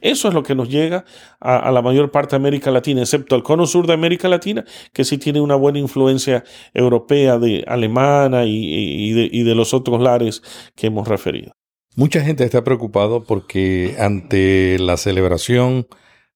Eso 0.00 0.28
es 0.28 0.34
lo 0.34 0.42
que 0.42 0.54
nos 0.54 0.68
llega 0.68 1.04
a, 1.40 1.70
la 1.72 1.82
mayor 1.82 2.10
parte 2.10 2.30
de 2.30 2.36
América 2.36 2.70
Latina, 2.70 3.00
excepto 3.00 3.34
el 3.34 3.42
cono 3.42 3.66
sur 3.66 3.86
de 3.86 3.92
América 3.92 4.28
Latina, 4.28 4.64
que 4.92 5.04
sí 5.04 5.18
tiene 5.18 5.40
una 5.40 5.56
buena 5.56 5.78
influencia 5.78 6.44
europea, 6.74 7.38
de 7.38 7.64
alemana 7.66 8.44
y, 8.44 9.12
de, 9.12 9.28
y 9.32 9.42
de 9.42 9.54
los 9.54 9.74
otros 9.74 10.00
lares 10.00 10.42
que 10.76 10.86
hemos 10.86 11.08
referido. 11.08 11.52
Mucha 11.96 12.20
gente 12.20 12.44
está 12.44 12.62
preocupado 12.62 13.24
porque 13.24 13.96
ante 13.98 14.78
la 14.78 14.96
celebración 14.96 15.88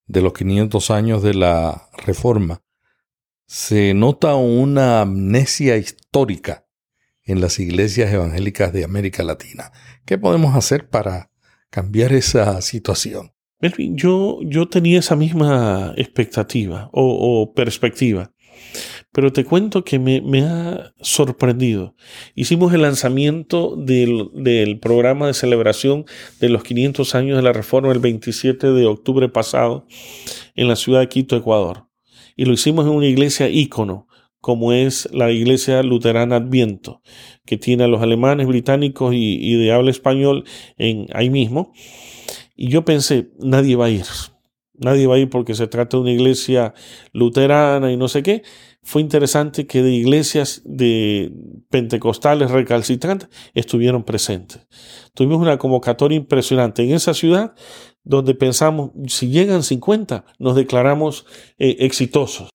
de 0.07 0.21
los 0.21 0.33
500 0.33 0.91
años 0.91 1.23
de 1.23 1.35
la 1.35 1.89
reforma, 2.05 2.61
se 3.46 3.94
nota 3.94 4.35
una 4.35 5.02
amnesia 5.02 5.76
histórica 5.76 6.66
en 7.24 7.40
las 7.40 7.59
iglesias 7.59 8.12
evangélicas 8.12 8.72
de 8.72 8.85
América 8.85 9.22
Latina. 9.22 9.72
¿Qué 10.04 10.18
podemos 10.18 10.54
hacer 10.54 10.88
para 10.88 11.30
cambiar 11.70 12.12
esa 12.12 12.61
situación? 12.61 13.33
Yo, 13.78 14.40
yo 14.42 14.68
tenía 14.68 14.98
esa 14.98 15.16
misma 15.16 15.94
expectativa 15.96 16.90
o, 16.92 17.52
perspectiva. 17.54 18.30
pero 19.11 19.33
te 19.33 19.44
cuento 19.44 19.85
que 19.85 19.98
me, 19.98 20.42
ha 20.42 20.92
sorprendido. 21.00 21.94
Hicimos 22.35 22.74
el 22.74 22.83
lanzamiento 22.83 23.74
del, 23.76 24.28
del, 24.35 24.78
programa 24.80 25.28
de 25.28 25.35
celebración 25.35 26.04
de 26.40 26.50
los 26.50 26.62
500 26.62 27.14
años 27.14 27.37
de 27.37 27.42
la 27.42 27.52
Reforma 27.52 27.92
el 27.92 28.00
27 28.00 28.72
de 28.72 28.87
octubre 28.87 29.28
pasado 29.28 29.87
en 30.54 30.68
la 30.68 30.76
ciudad 30.76 31.00
de 31.00 31.09
Quito, 31.09 31.37
Ecuador. 31.37 31.87
Y 32.37 32.44
lo 32.44 32.53
hicimos 32.53 32.87
en 32.87 32.92
una 32.92 33.07
iglesia 33.07 33.49
ícono, 33.49 34.07
como 34.40 34.73
es 34.73 35.09
la 35.12 35.31
iglesia 35.31 35.83
luterana 35.83 36.37
Adviento, 36.37 37.01
que 37.47 37.57
tiene 37.57 37.85
a 37.85 37.88
los 37.88 38.03
alemanes, 38.03 38.47
británicos 38.47 39.14
y, 39.14 39.55
de 39.55 39.73
habla 39.73 39.90
español 39.90 40.44
en, 40.77 41.07
ahí 41.14 41.31
mismo. 41.31 41.73
Y 42.55 42.68
yo 42.68 42.85
pensé, 42.85 43.31
nadie 43.38 43.77
va 43.77 43.87
a 43.87 43.90
ir. 43.90 44.05
Nadie 44.75 45.07
va 45.07 45.14
a 45.14 45.18
ir 45.18 45.31
porque 45.31 45.55
se 45.55 45.68
trata 45.68 45.97
de 45.97 46.03
una 46.03 46.11
iglesia 46.11 46.75
luterana 47.12 47.92
y 47.92 47.97
no 47.97 48.09
sé 48.09 48.23
qué. 48.23 48.42
Fue 48.83 49.01
interesante 49.01 49.66
que 49.66 49.83
de 49.83 49.92
iglesias 49.92 50.61
de 50.66 51.33
pentecostales 51.70 52.51
recalcitrantes 52.51 53.31
estuvieron 53.55 54.05
presentes. 54.05 54.66
Tuvimos 55.14 55.40
una 55.40 55.57
convocatoria 55.57 56.16
impresionante 56.16 56.83
en 56.83 56.92
esa 56.92 57.14
ciudad 57.14 57.55
donde 58.05 58.35
pensamos, 58.35 58.90
si 59.09 59.29
llegan 59.29 59.62
50, 59.62 60.25
nos 60.38 60.55
declaramos 60.55 61.27
eh, 61.59 61.77
exitosos. 61.81 62.51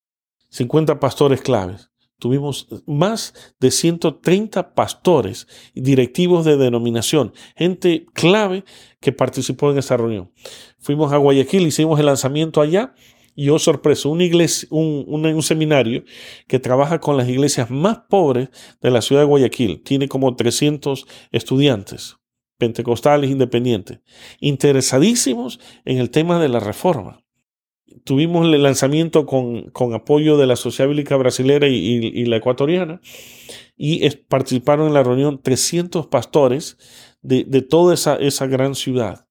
50 0.50 1.00
pastores 1.00 1.42
claves. 1.42 1.90
Tuvimos 2.20 2.68
más 2.86 3.34
de 3.62 3.72
130 3.72 4.74
pastores 4.76 5.48
y 5.74 5.82
directivos 5.82 6.44
de 6.44 6.58
denominación, 6.58 7.34
gente 7.56 8.06
clave 8.14 8.66
que 9.00 9.14
participó 9.14 9.72
en 9.72 9.78
esa 9.78 9.96
reunión. 9.96 10.30
Fuimos 10.80 11.14
a 11.14 11.18
Guayaquil, 11.18 11.66
hicimos 11.66 11.98
el 11.98 12.08
lanzamiento 12.08 12.60
allá 12.60 12.94
y 13.36 13.50
oh, 13.50 13.58
sorpreso, 13.58 14.10
una 14.10 14.26
iglesia, 14.26 14.68
un, 14.70 15.06
un, 15.08 15.44
seminario 15.44 16.04
que 16.46 16.60
trabaja 16.60 17.00
con 17.00 17.16
las 17.16 17.30
iglesias 17.30 17.72
más 17.72 18.00
pobres 18.10 18.50
de 18.82 18.92
la 18.92 19.02
ciudad 19.02 19.22
de 19.22 19.28
Guayaquil. 19.28 19.82
Tiene 19.82 20.10
como 20.10 20.36
300 20.36 21.06
estudiantes 21.32 22.19
pentecostales 22.60 23.32
independientes, 23.32 24.02
interesadísimos 24.40 25.60
en 25.86 25.98
el 25.98 26.12
tema 26.12 26.40
de 26.40 26.50
la 26.50 26.60
reforma 26.60 27.24
tuvimos 28.04 28.46
el 28.46 28.62
lanzamiento 28.64 29.26
con, 29.26 29.94
apoyo 29.94 30.38
de 30.38 30.48
la 30.48 30.56
Sociedad 30.56 30.90
Bíblica 30.90 31.16
Brasilera 31.18 31.68
y, 31.68 32.26
la 32.26 32.38
ecuatoriana 32.38 33.02
y 33.78 34.10
participaron 34.28 34.88
en 34.88 34.94
la 34.94 35.04
reunión 35.04 35.42
300 35.42 36.08
pastores 36.08 36.78
de, 37.22 37.44
toda 37.62 37.94
esa, 37.94 38.16
esa, 38.16 38.48
gran 38.48 38.76
ciudad. 38.76 39.28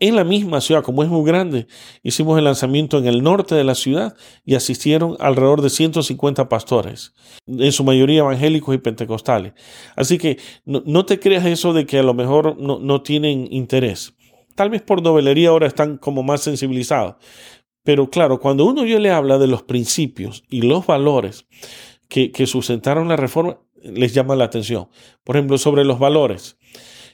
En 0.00 0.16
la 0.16 0.24
misma 0.24 0.60
ciudad, 0.60 0.82
como 0.82 1.02
es 1.02 1.08
muy 1.08 1.24
grande, 1.24 1.66
hicimos 2.02 2.38
el 2.38 2.44
lanzamiento 2.44 2.98
en 2.98 3.06
el 3.06 3.22
norte 3.22 3.54
de 3.54 3.64
la 3.64 3.74
ciudad 3.74 4.16
y 4.44 4.54
asistieron 4.54 5.16
alrededor 5.20 5.60
de 5.60 5.70
150 5.70 6.48
pastores, 6.48 7.12
en 7.46 7.70
su 7.70 7.84
mayoría 7.84 8.20
evangélicos 8.20 8.74
y 8.74 8.78
pentecostales. 8.78 9.52
Así 9.96 10.18
que 10.18 10.38
no, 10.64 11.04
te 11.04 11.20
creas 11.20 11.44
eso 11.44 11.72
de 11.72 11.86
que 11.86 11.98
a 11.98 12.02
lo 12.02 12.14
mejor 12.14 12.58
no, 12.58 12.78
no 12.78 13.02
tienen 13.02 13.46
interés. 13.52 14.14
Tal 14.54 14.70
vez 14.70 14.82
por 14.82 15.02
novelería 15.02 15.50
ahora 15.50 15.66
están 15.66 15.98
como 15.98 16.22
más 16.22 16.40
sensibilizados, 16.40 17.16
pero 17.84 18.10
claro, 18.10 18.40
cuando 18.40 18.64
uno 18.66 18.84
yo 18.84 18.98
le 18.98 19.10
habla 19.10 19.38
de 19.38 19.46
los 19.46 19.62
principios 19.62 20.44
y 20.48 20.62
los 20.62 20.86
valores 20.86 21.46
que, 22.08 22.46
sustentaron 22.46 23.08
la 23.08 23.16
reforma, 23.16 23.58
les 23.82 24.12
llama 24.12 24.36
la 24.36 24.44
atención. 24.44 24.88
Por 25.24 25.36
ejemplo, 25.36 25.56
sobre 25.58 25.84
los 25.84 25.98
valores. 25.98 26.58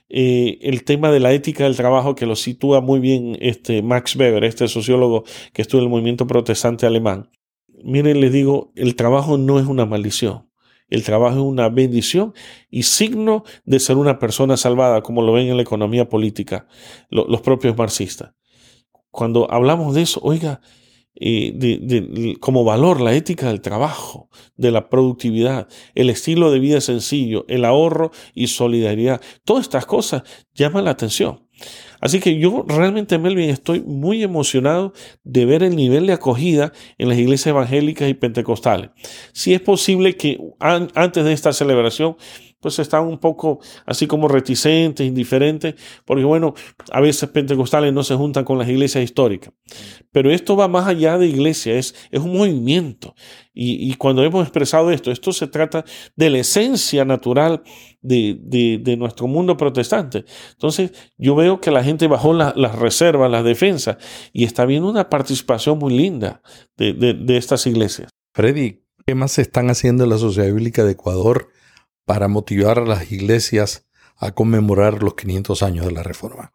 Eh, 0.08 0.58
el 0.62 0.84
tema 0.84 1.10
de 1.10 1.20
la 1.20 1.32
ética 1.32 1.64
del 1.64 1.76
trabajo 1.76 2.14
que 2.14 2.26
lo 2.26 2.36
sitúa 2.36 2.80
muy 2.80 3.00
bien 3.00 3.36
este 3.40 3.82
Max 3.82 4.16
Weber, 4.16 4.44
este 4.44 4.68
sociólogo 4.68 5.24
que 5.52 5.62
estuvo 5.62 5.80
en 5.80 5.86
el 5.86 5.90
movimiento 5.90 6.26
protestante 6.26 6.86
alemán. 6.86 7.30
Miren, 7.82 8.20
les 8.20 8.32
digo, 8.32 8.72
el 8.76 8.94
trabajo 8.96 9.38
no 9.38 9.58
es 9.58 9.66
una 9.66 9.86
maldición. 9.86 10.50
El 10.88 11.02
trabajo 11.02 11.36
es 11.38 11.42
una 11.42 11.68
bendición 11.68 12.32
y 12.70 12.84
signo 12.84 13.42
de 13.64 13.80
ser 13.80 13.96
una 13.96 14.20
persona 14.20 14.56
salvada, 14.56 15.02
como 15.02 15.20
lo 15.22 15.32
ven 15.32 15.48
en 15.48 15.56
la 15.56 15.62
economía 15.62 16.08
política 16.08 16.68
los 17.10 17.40
propios 17.40 17.76
marxistas 17.76 18.36
cuando 19.16 19.50
hablamos 19.50 19.94
de 19.94 20.02
eso, 20.02 20.20
oiga, 20.22 20.60
eh, 21.18 22.36
como 22.40 22.64
valor 22.64 23.00
la 23.00 23.14
ética 23.14 23.48
del 23.48 23.60
trabajo, 23.60 24.28
de 24.56 24.70
la 24.70 24.88
productividad, 24.88 25.68
el 25.94 26.10
estilo 26.10 26.50
de 26.50 26.58
vida 26.58 26.80
sencillo, 26.80 27.44
el 27.48 27.64
ahorro 27.64 28.10
y 28.34 28.48
solidaridad, 28.48 29.20
todas 29.44 29.64
estas 29.64 29.86
cosas 29.86 30.22
llaman 30.54 30.84
la 30.84 30.90
atención. 30.92 31.46
Así 32.00 32.20
que 32.20 32.38
yo 32.38 32.64
realmente, 32.68 33.18
Melvin, 33.18 33.50
estoy 33.50 33.80
muy 33.80 34.22
emocionado 34.22 34.92
de 35.24 35.46
ver 35.46 35.62
el 35.62 35.74
nivel 35.74 36.06
de 36.06 36.12
acogida 36.12 36.72
en 36.98 37.08
las 37.08 37.18
iglesias 37.18 37.48
evangélicas 37.48 38.08
y 38.08 38.14
pentecostales. 38.14 38.90
Si 39.32 39.54
es 39.54 39.60
posible 39.60 40.16
que 40.16 40.38
antes 40.60 41.24
de 41.24 41.32
esta 41.32 41.52
celebración 41.52 42.16
pues 42.66 42.80
están 42.80 43.06
un 43.06 43.18
poco 43.18 43.60
así 43.84 44.08
como 44.08 44.26
reticentes, 44.26 45.06
indiferentes, 45.06 45.76
porque 46.04 46.24
bueno, 46.24 46.52
a 46.90 47.00
veces 47.00 47.28
pentecostales 47.28 47.92
no 47.92 48.02
se 48.02 48.16
juntan 48.16 48.44
con 48.44 48.58
las 48.58 48.68
iglesias 48.68 49.04
históricas. 49.04 49.54
Pero 50.10 50.32
esto 50.32 50.56
va 50.56 50.66
más 50.66 50.88
allá 50.88 51.16
de 51.16 51.28
iglesia, 51.28 51.78
es, 51.78 51.94
es 52.10 52.20
un 52.20 52.36
movimiento. 52.36 53.14
Y, 53.54 53.94
cuando 53.94 54.24
hemos 54.24 54.42
expresado 54.42 54.90
esto, 54.90 55.12
esto 55.12 55.32
se 55.32 55.46
trata 55.46 55.84
de 56.16 56.28
la 56.28 56.38
esencia 56.38 57.04
natural 57.04 57.62
de, 58.02 58.36
de, 58.40 58.96
nuestro 58.96 59.28
mundo 59.28 59.56
protestante. 59.56 60.24
Entonces, 60.50 60.90
yo 61.16 61.36
veo 61.36 61.60
que 61.60 61.70
la 61.70 61.84
gente 61.84 62.08
bajó 62.08 62.34
las 62.34 62.74
reservas, 62.74 63.30
las 63.30 63.44
defensas, 63.44 63.98
y 64.32 64.42
está 64.42 64.64
viendo 64.64 64.90
una 64.90 65.08
participación 65.08 65.78
muy 65.78 65.96
linda 65.96 66.42
de, 66.76 66.94
de 66.94 67.36
estas 67.36 67.64
iglesias. 67.68 68.10
Freddy, 68.34 68.82
¿qué 69.06 69.14
más 69.14 69.38
están 69.38 69.70
haciendo 69.70 70.02
en 70.02 70.10
la 70.10 70.18
Sociedad 70.18 70.48
Bíblica 70.48 70.82
de 70.82 70.92
Ecuador 70.92 71.50
para 72.06 72.28
motivar 72.28 72.78
a 72.78 72.86
las 72.86 73.12
iglesias 73.12 73.86
a 74.16 74.32
conmemorar 74.32 75.02
los 75.02 75.14
500 75.14 75.62
años 75.62 75.84
de 75.84 75.92
la 75.92 76.02
Reforma. 76.02 76.52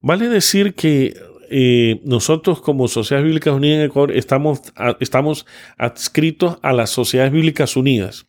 Vale 0.00 0.28
decir 0.28 0.74
que 0.74 1.14
eh, 1.48 2.00
nosotros 2.04 2.60
como 2.60 2.88
Sociedades 2.88 3.26
Bíblicas 3.26 3.54
Unidas 3.54 3.78
en 3.78 3.84
Ecuador 3.84 4.16
estamos, 4.16 4.62
estamos 4.98 5.46
adscritos 5.78 6.58
a 6.62 6.72
las 6.72 6.90
Sociedades 6.90 7.32
Bíblicas 7.32 7.76
Unidas. 7.76 8.26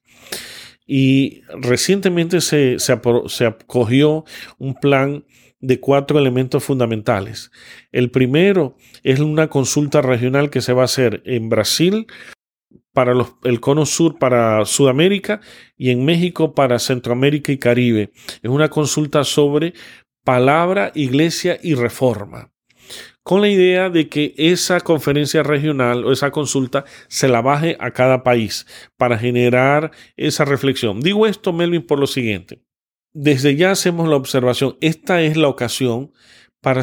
Y 0.85 1.41
recientemente 1.59 2.39
se, 2.41 2.79
se, 2.79 2.99
se 3.27 3.45
acogió 3.45 4.23
un 4.57 4.75
plan 4.75 5.25
de 5.59 5.79
cuatro 5.79 6.19
elementos 6.19 6.63
fundamentales. 6.63 7.51
El 7.91 8.11
primero 8.11 8.77
es 9.03 9.19
una 9.19 9.47
consulta 9.47 10.01
regional 10.01 10.49
que 10.49 10.61
se 10.61 10.73
va 10.73 10.83
a 10.83 10.85
hacer 10.85 11.23
en 11.25 11.49
Brasil, 11.49 12.07
para 12.97 13.13
el 13.43 13.59
cono 13.59 13.85
sur 13.85 14.17
para 14.17 14.65
Sudamérica 14.65 15.39
y 15.77 15.91
en 15.91 16.03
México 16.03 16.55
para 16.55 16.79
Centroamérica 16.79 17.51
y 17.51 17.59
Caribe. 17.59 18.09
Es 18.41 18.49
una 18.49 18.69
consulta 18.69 19.23
sobre 19.23 19.75
palabra, 20.23 20.91
iglesia 20.95 21.59
y 21.61 21.75
reforma 21.75 22.51
con 23.21 23.41
la 23.41 23.49
idea 23.49 23.91
de 23.91 24.09
que 24.09 24.33
esa 24.37 24.79
conferencia 24.79 25.43
regional 25.43 26.05
o 26.05 26.11
esa 26.11 26.31
consulta 26.31 26.85
se 27.07 27.27
la 27.27 27.43
baje 27.43 27.77
a 27.79 27.91
cada 27.91 28.23
país 28.23 28.65
para 28.97 29.19
generar 29.19 29.91
esa 30.15 30.43
reflexión. 30.43 30.99
Digo 30.99 31.27
esto, 31.27 31.53
Melvin, 31.53 31.85
por 31.85 31.99
lo 31.99 32.07
siguiente. 32.07 32.63
Desde 33.13 33.55
ya 33.55 33.69
hacemos 33.69 34.09
la 34.09 34.15
observación, 34.15 34.75
esta 34.81 35.21
es 35.21 35.37
la 35.37 35.49
ocasión 35.49 36.13
para, 36.61 36.81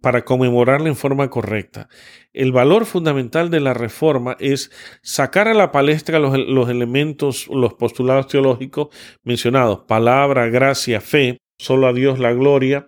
para 0.00 0.24
conmemorarla 0.24 0.88
en 0.88 0.96
forma 0.96 1.30
correcta. 1.30 1.88
El 2.32 2.52
valor 2.52 2.86
fundamental 2.86 3.50
de 3.50 3.60
la 3.60 3.74
reforma 3.74 4.36
es 4.40 4.70
sacar 5.02 5.48
a 5.48 5.54
la 5.54 5.72
palestra 5.72 6.18
los, 6.18 6.38
los 6.38 6.68
elementos, 6.68 7.48
los 7.48 7.74
postulados 7.74 8.28
teológicos 8.28 8.88
mencionados, 9.22 9.80
palabra, 9.88 10.48
gracia, 10.48 11.00
fe, 11.00 11.38
solo 11.58 11.86
a 11.86 11.92
Dios 11.92 12.18
la 12.18 12.32
gloria 12.32 12.86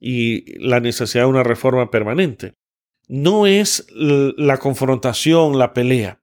y 0.00 0.58
la 0.58 0.80
necesidad 0.80 1.24
de 1.24 1.30
una 1.30 1.42
reforma 1.42 1.90
permanente. 1.90 2.54
No 3.08 3.46
es 3.46 3.86
la 3.92 4.58
confrontación, 4.58 5.58
la 5.58 5.72
pelea 5.72 6.20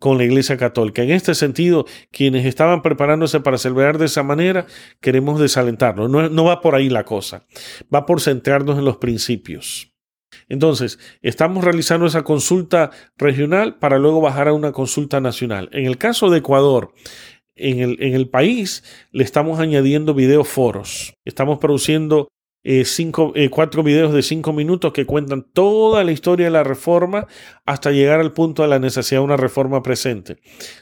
con 0.00 0.18
la 0.18 0.24
Iglesia 0.24 0.56
Católica. 0.56 1.02
En 1.02 1.10
este 1.10 1.36
sentido, 1.36 1.86
quienes 2.10 2.46
estaban 2.46 2.82
preparándose 2.82 3.38
para 3.38 3.58
celebrar 3.58 3.98
de 3.98 4.06
esa 4.06 4.24
manera, 4.24 4.66
queremos 5.00 5.38
desalentarlo. 5.38 6.08
No, 6.08 6.44
va 6.44 6.60
por 6.60 6.74
ahí 6.74 6.88
la 6.88 7.04
cosa, 7.04 7.46
va 7.94 8.06
por 8.06 8.20
centrarnos 8.20 8.78
en 8.78 8.86
los 8.86 8.96
principios. 8.96 9.92
Entonces, 10.48 10.98
estamos 11.22 11.62
realizando 11.62 12.06
esa 12.06 12.24
consulta 12.24 12.90
regional 13.18 13.78
para 13.78 13.98
luego 13.98 14.20
bajar 14.20 14.48
a 14.48 14.54
una 14.54 14.72
consulta 14.72 15.20
nacional. 15.20 15.68
En 15.72 15.84
el 15.84 15.98
caso 15.98 16.30
de 16.30 16.38
Ecuador, 16.38 16.94
en 17.54 17.80
el, 17.80 18.02
en 18.02 18.14
el 18.14 18.28
país 18.28 18.82
le 19.12 19.22
estamos 19.22 19.60
añadiendo 19.60 20.14
videoforos. 20.14 21.14
Estamos 21.26 21.58
produciendo 21.58 22.28
eh, 22.62 22.84
cinco, 22.84 23.32
eh, 23.34 23.48
cuatro 23.48 23.82
videos 23.82 24.12
de 24.12 24.22
cinco 24.22 24.52
minutos 24.52 24.92
que 24.92 25.06
cuentan 25.06 25.42
toda 25.42 26.04
la 26.04 26.12
historia 26.12 26.46
de 26.46 26.50
la 26.50 26.62
reforma 26.62 27.26
hasta 27.64 27.90
llegar 27.90 28.20
al 28.20 28.32
punto 28.32 28.62
de 28.62 28.68
la 28.68 28.78
necesidad 28.78 29.20
de 29.20 29.24
una 29.24 29.36
reforma 29.36 29.82
presente. 29.82 30.36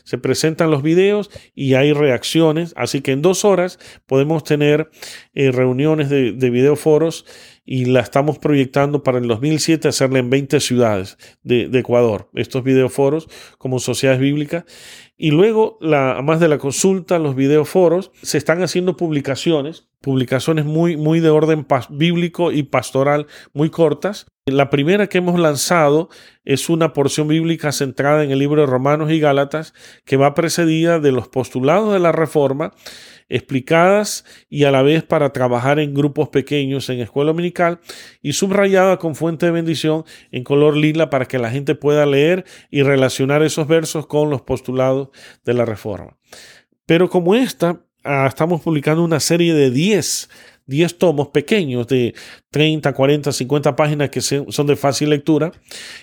Se 0.04 0.18
presentan 0.18 0.70
los 0.70 0.82
videos 0.82 1.30
y 1.54 1.74
hay 1.74 1.92
reacciones, 1.92 2.72
así 2.76 3.00
que 3.00 3.12
en 3.12 3.22
dos 3.22 3.44
horas 3.44 3.78
podemos 4.06 4.42
tener 4.42 4.90
eh, 5.34 5.52
reuniones 5.52 6.08
de, 6.08 6.32
de 6.32 6.50
videoforos 6.50 7.24
y 7.70 7.84
la 7.84 8.00
estamos 8.00 8.38
proyectando 8.38 9.02
para 9.02 9.18
el 9.18 9.28
2007 9.28 9.88
hacerla 9.88 10.20
en 10.20 10.30
20 10.30 10.58
ciudades 10.58 11.18
de, 11.42 11.68
Ecuador, 11.78 12.30
estos 12.32 12.64
videoforos 12.64 13.28
como 13.58 13.78
sociedades 13.78 14.22
bíblicas. 14.22 14.64
Y 15.18 15.32
luego, 15.32 15.76
la, 15.82 16.12
además 16.12 16.40
de 16.40 16.48
la 16.48 16.56
consulta, 16.56 17.18
los 17.18 17.36
videoforos, 17.36 18.10
se 18.22 18.38
están 18.38 18.62
haciendo 18.62 18.96
publicaciones, 18.96 19.86
publicaciones 20.00 20.64
muy, 20.64 20.96
muy 20.96 21.20
de 21.20 21.28
orden 21.28 21.66
bíblico 21.90 22.52
y 22.52 22.62
pastoral, 22.62 23.26
muy 23.52 23.68
cortas. 23.68 24.24
La 24.46 24.70
primera 24.70 25.08
que 25.08 25.18
hemos 25.18 25.38
lanzado 25.38 26.08
es 26.46 26.70
una 26.70 26.94
porción 26.94 27.28
bíblica 27.28 27.70
centrada 27.72 28.24
en 28.24 28.30
el 28.30 28.38
libro 28.38 28.62
de 28.62 28.66
Romanos 28.66 29.10
y 29.10 29.20
Gálatas, 29.20 29.74
que 30.06 30.16
va 30.16 30.32
precedida 30.32 31.00
de 31.00 31.12
los 31.12 31.28
postulados 31.28 31.92
de 31.92 31.98
la 31.98 32.12
Reforma 32.12 32.72
explicadas 33.28 34.24
y 34.48 34.64
a 34.64 34.70
la 34.70 34.82
vez 34.82 35.02
para 35.02 35.32
trabajar 35.32 35.78
en 35.78 35.94
grupos 35.94 36.28
pequeños 36.28 36.88
en 36.88 37.00
escuela 37.00 37.28
dominical 37.28 37.80
y 38.22 38.32
subrayada 38.32 38.98
con 38.98 39.14
fuente 39.14 39.46
de 39.46 39.52
bendición 39.52 40.04
en 40.30 40.44
color 40.44 40.76
lila 40.76 41.10
para 41.10 41.26
que 41.26 41.38
la 41.38 41.50
gente 41.50 41.74
pueda 41.74 42.06
leer 42.06 42.44
y 42.70 42.82
relacionar 42.82 43.42
esos 43.42 43.68
versos 43.68 44.06
con 44.06 44.30
los 44.30 44.42
postulados 44.42 45.08
de 45.44 45.54
la 45.54 45.64
reforma. 45.64 46.16
Pero 46.86 47.10
como 47.10 47.34
esta, 47.34 47.82
ah, 48.04 48.26
estamos 48.26 48.62
publicando 48.62 49.04
una 49.04 49.20
serie 49.20 49.52
de 49.54 49.70
10 49.70 50.30
10 50.68 50.98
tomos 50.98 51.28
pequeños 51.28 51.88
de 51.88 52.14
30, 52.50 52.92
40, 52.92 53.32
50 53.32 53.74
páginas 53.74 54.10
que 54.10 54.20
son 54.20 54.66
de 54.66 54.76
fácil 54.76 55.10
lectura. 55.10 55.50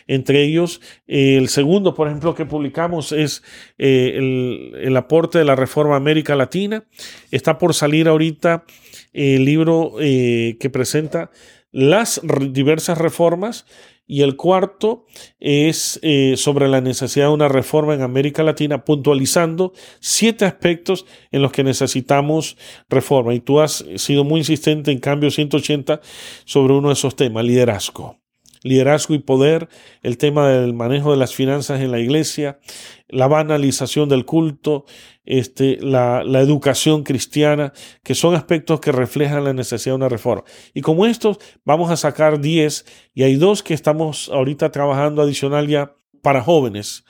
Entre 0.08 0.44
ellos, 0.44 0.82
el 1.08 1.48
segundo, 1.50 1.94
por 1.94 2.08
ejemplo, 2.08 2.36
que 2.36 2.46
publicamos 2.46 3.12
es 3.12 3.44
eh, 3.78 4.74
el, 4.82 4.98
aporte 4.98 5.38
de 5.38 5.46
la 5.46 5.56
Reforma 5.56 5.96
América 5.96 6.36
Latina. 6.36 6.84
Está 7.32 7.58
por 7.60 7.76
salir 7.76 8.08
ahorita 8.08 8.66
el 9.14 9.46
libro 9.46 9.94
eh, 10.02 10.58
que 10.60 10.70
presenta 10.72 11.30
las 11.72 12.22
diversas 12.52 12.98
reformas 12.98 13.66
y 14.08 14.22
el 14.22 14.36
cuarto 14.36 15.06
es 15.40 16.00
eh, 16.04 16.36
sobre 16.38 16.68
la 16.68 16.82
necesidad 16.82 17.28
de 17.28 17.34
una 17.34 17.48
reforma 17.48 17.94
en 17.94 18.02
América 18.02 18.44
Latina, 18.44 18.86
puntualizando 18.86 19.74
siete 20.00 20.46
aspectos 20.46 21.06
en 21.32 21.42
los 21.42 21.52
que 21.52 21.64
necesitamos 21.64 22.58
reforma. 22.90 23.34
Y 23.34 23.40
tú 23.40 23.60
has 23.60 23.86
sido 23.96 24.24
muy 24.24 24.40
insistente 24.40 24.92
en 24.92 25.00
Cambio 25.00 25.32
180 25.32 26.02
sobre 26.46 26.74
uno 26.74 26.90
de 26.90 26.94
esos 26.94 27.16
temas, 27.16 27.46
liderazgo 27.46 28.25
liderazgo 28.66 29.14
y 29.14 29.20
poder, 29.20 29.70
el 30.02 30.18
tema 30.18 30.50
del 30.50 30.74
manejo 30.74 31.12
de 31.12 31.18
las 31.18 31.36
finanzas 31.36 31.82
en 31.82 31.92
la 31.92 32.00
iglesia, 32.00 32.60
la 33.08 33.28
banalización 33.28 34.10
del 34.10 34.26
culto, 34.26 34.86
este, 35.24 35.78
la, 35.80 36.24
la, 36.24 36.42
educación 36.42 37.04
cristiana, 37.04 37.74
que 38.04 38.16
son 38.16 38.34
aspectos 38.34 38.80
que 38.80 38.92
reflejan 38.92 39.44
la 39.44 39.54
necesidad 39.54 39.94
de 39.94 39.98
una 39.98 40.10
reforma. 40.10 40.44
Y 40.74 40.82
como 40.82 41.06
estos, 41.06 41.38
vamos 41.64 41.92
a 41.92 41.96
sacar 41.96 42.42
10 42.42 42.86
y 43.14 43.22
hay 43.22 43.36
dos 43.36 43.62
que 43.62 43.76
estamos 43.76 44.30
ahorita 44.34 44.72
trabajando 44.72 45.22
adicional 45.22 45.68
ya 45.68 45.96
para 46.24 46.42
jóvenes 46.42 47.06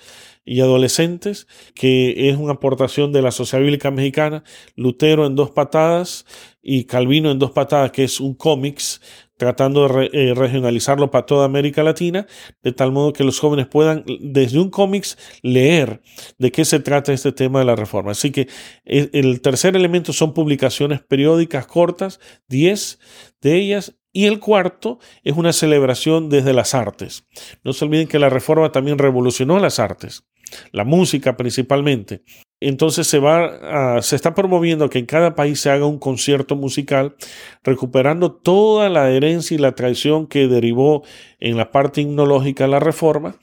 y 0.45 0.62
adolescentes, 0.62 1.47
que 1.74 2.30
es 2.30 2.38
una 2.38 2.53
aportación 2.53 3.12
de 3.12 3.24
la 3.24 3.32
Sociedad 3.32 3.64
Bíblica 3.64 3.89
Mexicana, 3.89 4.43
Lutero 4.76 5.26
en 5.26 5.36
dos 5.36 5.49
patadas 5.51 6.26
y 6.62 6.84
Calvino 6.84 7.32
en 7.32 7.39
dos 7.39 7.51
patadas, 7.51 7.91
que 7.91 8.03
es 8.03 8.20
un 8.20 8.36
cómics 8.36 9.01
tratando 9.38 9.88
de 9.88 10.09
eh, 10.13 10.33
regionalizarlo 10.33 11.11
para 11.11 11.25
toda 11.25 11.45
América 11.45 11.83
Latina, 11.83 12.27
de 12.63 12.71
tal 12.71 12.91
modo 12.91 13.13
que 13.13 13.23
los 13.23 13.39
jóvenes 13.39 13.67
puedan 13.67 14.03
desde 14.19 14.59
un 14.59 14.69
cómics 14.69 15.17
leer 15.41 16.01
de 16.38 16.51
qué 16.51 16.65
se 16.65 16.79
trata 16.79 17.13
este 17.13 17.31
tema 17.31 17.59
de 17.59 17.65
la 17.65 17.75
reforma. 17.75 18.11
Así 18.11 18.31
que 18.31 18.47
eh, 18.86 19.09
el 19.13 19.41
tercer 19.41 19.75
elemento 19.75 20.13
son 20.13 20.33
publicaciones 20.33 21.01
periódicas 21.01 21.67
cortas, 21.67 22.19
10 22.47 22.99
de 23.41 23.55
ellas, 23.55 23.95
y 24.15 24.27
el 24.27 24.39
cuarto 24.39 24.99
es 25.23 25.36
una 25.36 25.51
celebración 25.51 26.29
desde 26.29 26.53
las 26.53 26.73
artes. 26.73 27.27
No 27.65 27.73
se 27.73 27.83
olviden 27.83 28.07
que 28.07 28.17
la 28.17 28.29
reforma 28.29 28.71
también 28.71 28.97
revolucionó 28.97 29.59
las 29.59 29.77
artes, 29.77 30.23
la 30.71 30.86
música 30.86 31.36
principalmente. 31.36 32.23
Entonces 32.62 33.08
se 33.08 33.20
va 33.20 34.01
se 34.01 34.16
está 34.16 34.34
promoviendo 34.34 34.89
que 34.89 34.99
en 34.99 35.06
cada 35.06 35.36
país 35.36 35.60
se 35.60 35.70
haga 35.70 35.86
un 35.86 35.99
concierto 35.99 36.56
musical, 36.56 37.16
recuperando 37.64 38.32
toda 38.32 38.89
la 38.89 39.10
herencia 39.12 39.56
y 39.56 39.58
la 39.58 39.76
tradición 39.76 40.26
que 40.28 40.47
derivó 40.47 41.03
en 41.39 41.58
la 41.58 41.72
parte 41.72 42.01
himnológica 42.01 42.68
la 42.68 42.80
reforma. 42.80 43.36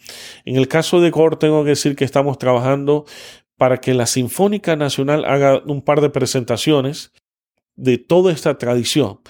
En 0.45 0.57
el 0.57 0.67
caso 0.67 1.01
de 1.01 1.11
Cor, 1.11 1.37
tengo 1.37 1.63
que 1.63 1.71
decir 1.71 1.95
que 1.95 2.05
estamos 2.05 2.39
trabajando 2.39 3.05
para 3.57 3.79
que 3.79 3.95
la 3.95 4.07
Sinfónica 4.07 4.77
Nacional 4.77 5.25
haga 5.25 5.63
un 5.67 5.83
par 5.83 6.01
de 6.01 6.11
presentaciones 6.11 7.13
de 7.77 7.99
toda 7.99 8.33
esta 8.33 8.59
tradición. 8.59 9.21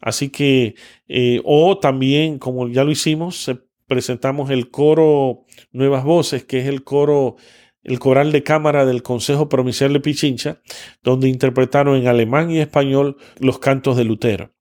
Así 0.00 0.30
que, 0.30 0.74
eh, 1.08 1.40
o 1.44 1.78
también, 1.78 2.38
como 2.38 2.68
ya 2.68 2.84
lo 2.84 2.90
hicimos, 2.90 3.50
presentamos 3.86 4.50
el 4.50 4.70
coro 4.70 5.46
Nuevas 5.70 6.04
Voces, 6.04 6.44
que 6.44 6.60
es 6.60 6.66
el 6.66 6.84
coro 6.84 7.36
el 7.84 7.98
coral 7.98 8.32
de 8.32 8.42
cámara 8.42 8.86
del 8.86 9.02
Consejo 9.02 9.48
Provincial 9.48 9.92
de 9.92 10.00
Pichincha, 10.00 10.60
donde 11.02 11.28
interpretaron 11.28 11.96
en 11.96 12.06
alemán 12.06 12.50
y 12.50 12.60
español 12.60 13.16
los 13.38 13.58
cantos 13.58 13.96
de 13.96 14.04
Lutero. 14.04 14.52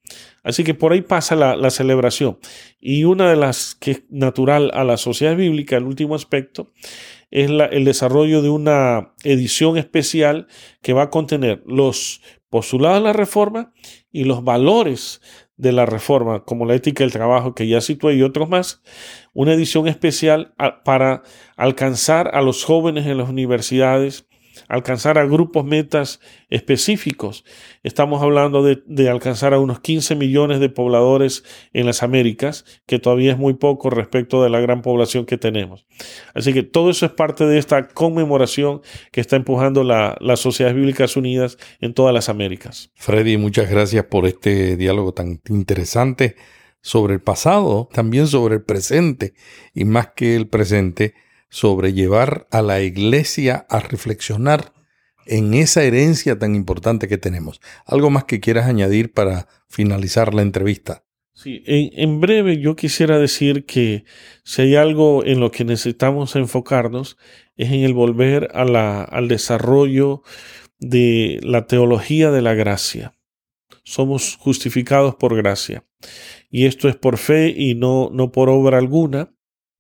Así 0.43 0.63
que 0.63 0.73
por 0.73 0.91
ahí 0.91 1.01
pasa 1.01 1.35
la, 1.35 1.69
celebración. 1.69 2.39
Y 2.79 3.03
una 3.03 3.29
de 3.29 3.35
las 3.35 3.75
que 3.75 3.91
es 3.91 4.03
natural 4.09 4.71
a 4.73 4.83
la 4.83 4.97
sociedad 4.97 5.35
bíblica, 5.35 5.77
el 5.77 5.83
último 5.83 6.15
aspecto, 6.15 6.71
es 7.29 7.49
el 7.49 7.85
desarrollo 7.85 8.41
de 8.41 8.49
una 8.49 9.13
edición 9.23 9.77
especial 9.77 10.47
que 10.81 10.93
va 10.93 11.03
a 11.03 11.09
contener 11.09 11.63
los 11.65 12.21
postulados 12.49 12.99
de 12.99 13.03
la 13.05 13.13
reforma 13.13 13.71
y 14.11 14.25
los 14.25 14.43
valores 14.43 15.21
de 15.57 15.71
la 15.71 15.85
reforma, 15.85 16.43
como 16.43 16.65
la 16.65 16.75
ética 16.75 17.03
del 17.03 17.13
trabajo 17.13 17.53
que 17.53 17.67
ya 17.67 17.81
situé 17.81 18.15
y 18.15 18.23
otros 18.23 18.49
más, 18.49 18.81
una 19.33 19.53
edición 19.53 19.87
especial 19.87 20.53
para 20.83 21.23
alcanzar 21.55 22.35
a 22.35 22.41
los 22.41 22.63
jóvenes 22.63 23.05
en 23.05 23.17
las 23.17 23.29
universidades, 23.29 24.27
alcanzar 24.67 25.17
a 25.17 25.25
grupos 25.25 25.65
metas 25.65 26.19
específicos. 26.49 27.43
Estamos 27.83 28.21
hablando 28.21 28.63
de, 28.63 29.09
alcanzar 29.09 29.53
a 29.53 29.59
unos 29.59 29.79
15 29.79 30.15
millones 30.15 30.59
de 30.59 30.69
pobladores 30.69 31.43
en 31.73 31.85
las 31.85 32.03
Américas, 32.03 32.65
que 32.85 32.99
todavía 32.99 33.31
es 33.31 33.37
muy 33.37 33.53
poco 33.53 33.89
respecto 33.89 34.43
de 34.43 34.49
la 34.49 34.59
gran 34.59 34.81
población 34.81 35.25
que 35.25 35.37
tenemos. 35.37 35.85
Así 36.33 36.53
que 36.53 36.63
todo 36.63 36.89
eso 36.89 37.05
es 37.05 37.11
parte 37.11 37.45
de 37.45 37.57
esta 37.57 37.87
conmemoración 37.87 38.81
que 39.11 39.21
está 39.21 39.35
empujando 39.35 39.83
la, 39.83 40.17
las 40.19 40.39
Sociedades 40.39 40.75
Bíblicas 40.75 41.15
Unidas 41.15 41.57
en 41.79 41.93
todas 41.93 42.13
las 42.13 42.29
Américas. 42.29 42.91
Freddy, 42.95 43.37
muchas 43.37 43.69
gracias 43.69 44.05
por 44.05 44.25
este 44.25 44.77
diálogo 44.77 45.13
tan 45.13 45.41
interesante 45.49 46.35
sobre 46.81 47.13
el 47.13 47.21
pasado, 47.21 47.89
también 47.93 48.27
sobre 48.27 48.55
el 48.55 48.63
presente 48.63 49.33
y 49.73 49.85
más 49.85 50.09
que 50.15 50.35
el 50.35 50.47
presente, 50.47 51.13
sobre 51.51 51.93
llevar 51.93 52.47
a 52.49 52.61
la 52.61 52.81
iglesia 52.81 53.67
a 53.69 53.79
reflexionar 53.81 54.73
en 55.27 55.53
esa 55.53 55.83
herencia 55.83 56.39
tan 56.39 56.55
importante 56.55 57.07
que 57.07 57.17
tenemos. 57.17 57.61
¿Algo 57.85 58.09
más 58.09 58.23
que 58.23 58.39
quieras 58.39 58.67
añadir 58.67 59.13
para 59.13 59.47
finalizar 59.67 60.33
la 60.33 60.41
entrevista? 60.41 61.03
Sí, 61.33 61.61
en, 61.65 62.21
breve 62.21 62.59
yo 62.59 62.75
quisiera 62.75 63.19
decir 63.19 63.65
que 63.65 64.05
si 64.43 64.61
hay 64.61 64.75
algo 64.75 65.25
en 65.25 65.39
lo 65.39 65.51
que 65.51 65.65
necesitamos 65.65 66.35
enfocarnos 66.35 67.17
es 67.55 67.71
en 67.71 67.81
el 67.81 67.93
volver 67.93 68.49
al 68.53 69.27
desarrollo 69.27 70.23
de 70.79 71.39
la 71.43 71.67
teología 71.67 72.31
de 72.31 72.41
la 72.41 72.53
gracia. 72.53 73.17
Somos 73.83 74.37
justificados 74.37 75.15
por 75.15 75.35
gracia. 75.35 75.83
Y 76.49 76.65
esto 76.65 76.87
es 76.87 76.95
por 76.95 77.17
fe 77.17 77.53
y 77.55 77.75
no, 77.75 78.09
no 78.11 78.31
por 78.31 78.49
obra 78.49 78.77
alguna. 78.77 79.33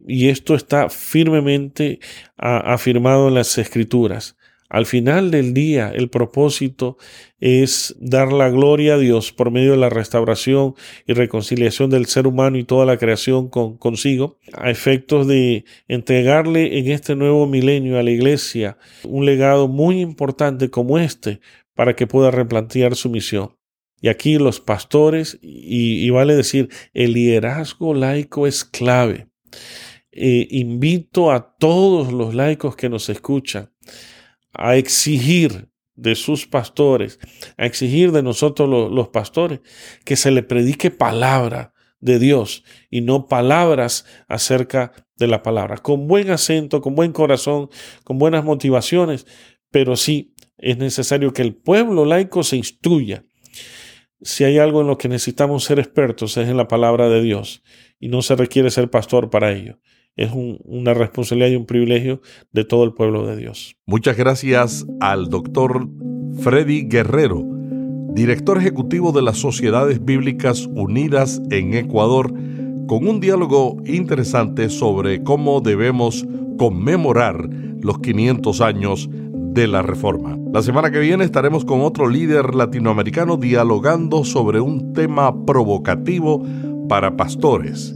Y 0.07 0.29
esto 0.29 0.55
está 0.55 0.89
firmemente 0.89 1.99
afirmado 2.37 3.27
en 3.27 3.35
las 3.35 3.57
escrituras. 3.57 4.35
Al 4.71 4.85
final 4.85 5.31
del 5.31 5.53
día, 5.53 5.91
el 5.93 6.09
propósito 6.09 6.97
es 7.41 7.93
dar 7.99 8.31
la 8.31 8.49
gloria 8.49 8.93
a 8.93 8.97
Dios 8.97 9.33
por 9.33 9.51
medio 9.51 9.71
de 9.71 9.77
la 9.77 9.89
restauración 9.89 10.75
y 11.05 11.11
reconciliación 11.11 11.89
del 11.89 12.05
ser 12.05 12.25
humano 12.25 12.57
y 12.57 12.63
toda 12.63 12.85
la 12.85 12.95
creación 12.95 13.49
con, 13.49 13.75
consigo, 13.75 14.37
a 14.53 14.71
efectos 14.71 15.27
de 15.27 15.65
entregarle 15.89 16.79
en 16.79 16.89
este 16.89 17.17
nuevo 17.17 17.47
milenio 17.47 17.99
a 17.99 18.03
la 18.03 18.11
iglesia 18.11 18.77
un 19.03 19.25
legado 19.25 19.67
muy 19.67 19.99
importante 19.99 20.69
como 20.69 20.97
este 20.97 21.41
para 21.75 21.93
que 21.93 22.07
pueda 22.07 22.31
replantear 22.31 22.95
su 22.95 23.09
misión. 23.09 23.57
Y 24.01 24.07
aquí 24.07 24.37
los 24.37 24.61
pastores, 24.61 25.37
y, 25.41 26.09
vale 26.09 26.35
decir, 26.35 26.69
el 26.93 27.13
liderazgo 27.13 27.93
laico 27.93 28.47
es 28.47 28.63
clave. 28.63 29.27
Invito 30.13 31.31
a 31.31 31.55
todos 31.57 32.11
los 32.11 32.35
laicos 32.35 32.75
que 32.75 32.89
nos 32.89 33.07
escuchan 33.09 33.71
a 34.53 34.75
exigir 34.75 35.69
de 35.95 36.15
sus 36.15 36.47
pastores, 36.47 37.19
a 37.57 37.65
exigir 37.65 38.11
de 38.11 38.23
nosotros 38.23 38.91
los, 38.91 39.09
pastores, 39.09 39.59
que 40.03 40.15
se 40.15 40.31
le 40.31 40.43
predique 40.43 40.91
palabra 40.91 41.73
de 41.99 42.19
Dios 42.19 42.63
y 42.89 43.01
no 43.01 43.27
palabras 43.27 44.05
acerca 44.27 44.91
de 45.17 45.27
la 45.27 45.43
palabra, 45.43 45.77
con 45.77 46.07
buen 46.07 46.31
acento, 46.31 46.81
con 46.81 46.95
buen 46.95 47.11
corazón, 47.11 47.69
con 48.03 48.17
buenas 48.17 48.43
motivaciones, 48.43 49.27
pero 49.69 49.95
sí 49.95 50.33
es 50.57 50.77
necesario 50.77 51.33
que 51.33 51.43
el 51.43 51.55
pueblo 51.55 52.05
laico 52.05 52.43
se 52.43 52.57
instruya. 52.57 53.23
si 54.23 54.43
hay 54.43 54.59
algo 54.59 54.81
en 54.81 54.87
lo 54.87 54.99
que 54.99 55.07
necesitamos 55.07 55.63
ser 55.63 55.79
expertos 55.79 56.37
es 56.37 56.47
en 56.47 56.55
la 56.57 56.67
palabra 56.67 57.09
de 57.09 57.23
Dios 57.23 57.63
y 57.99 58.07
no 58.07 58.21
se 58.21 58.35
requiere 58.35 58.69
ser 58.69 58.89
pastor 58.89 59.31
para 59.31 59.51
ello. 59.51 59.79
Es 60.17 60.31
una 60.33 60.93
responsabilidad 60.93 61.51
y 61.51 61.55
un 61.55 61.65
privilegio 61.65 62.21
de 62.51 62.65
todo 62.65 62.83
el 62.83 62.93
pueblo 62.93 63.25
de 63.25 63.37
Dios. 63.37 63.77
Muchas 63.85 64.17
gracias 64.17 64.85
al 64.99 65.29
doctor 65.29 65.87
Freddy 66.41 66.87
Guerrero, 66.87 67.43
director 68.13 68.57
ejecutivo 68.57 69.13
de 69.13 69.21
las 69.21 69.37
Sociedades 69.37 70.03
Bíblicas 70.03 70.67
Unidas 70.67 71.41
en 71.49 71.73
Ecuador, 71.75 72.33
con 72.87 73.07
un 73.07 73.21
diálogo 73.21 73.77
interesante 73.85 74.69
sobre 74.69 75.23
cómo 75.23 75.61
debemos 75.61 76.25
conmemorar 76.57 77.49
los 77.81 77.99
500 77.99 78.59
años 78.61 79.09
de 79.11 79.67
la 79.67 79.81
Reforma. 79.81 80.37
La 80.53 80.61
semana 80.61 80.91
que 80.91 80.99
viene 80.99 81.23
estaremos 81.23 81.63
con 81.63 81.81
otro 81.81 82.09
líder 82.09 82.53
latinoamericano 82.53 83.37
dialogando 83.37 84.25
sobre 84.25 84.59
un 84.59 84.91
tema 84.91 85.45
provocativo 85.45 86.43
para 86.89 87.15
pastores 87.15 87.95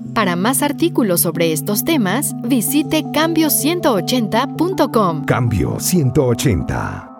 Para 0.13 0.35
más 0.35 0.61
artículos 0.61 1.21
sobre 1.21 1.53
estos 1.53 1.83
temas, 1.83 2.35
visite 2.43 3.03
cambio180.com. 3.03 5.25
Cambio 5.25 5.79
180. 5.79 7.10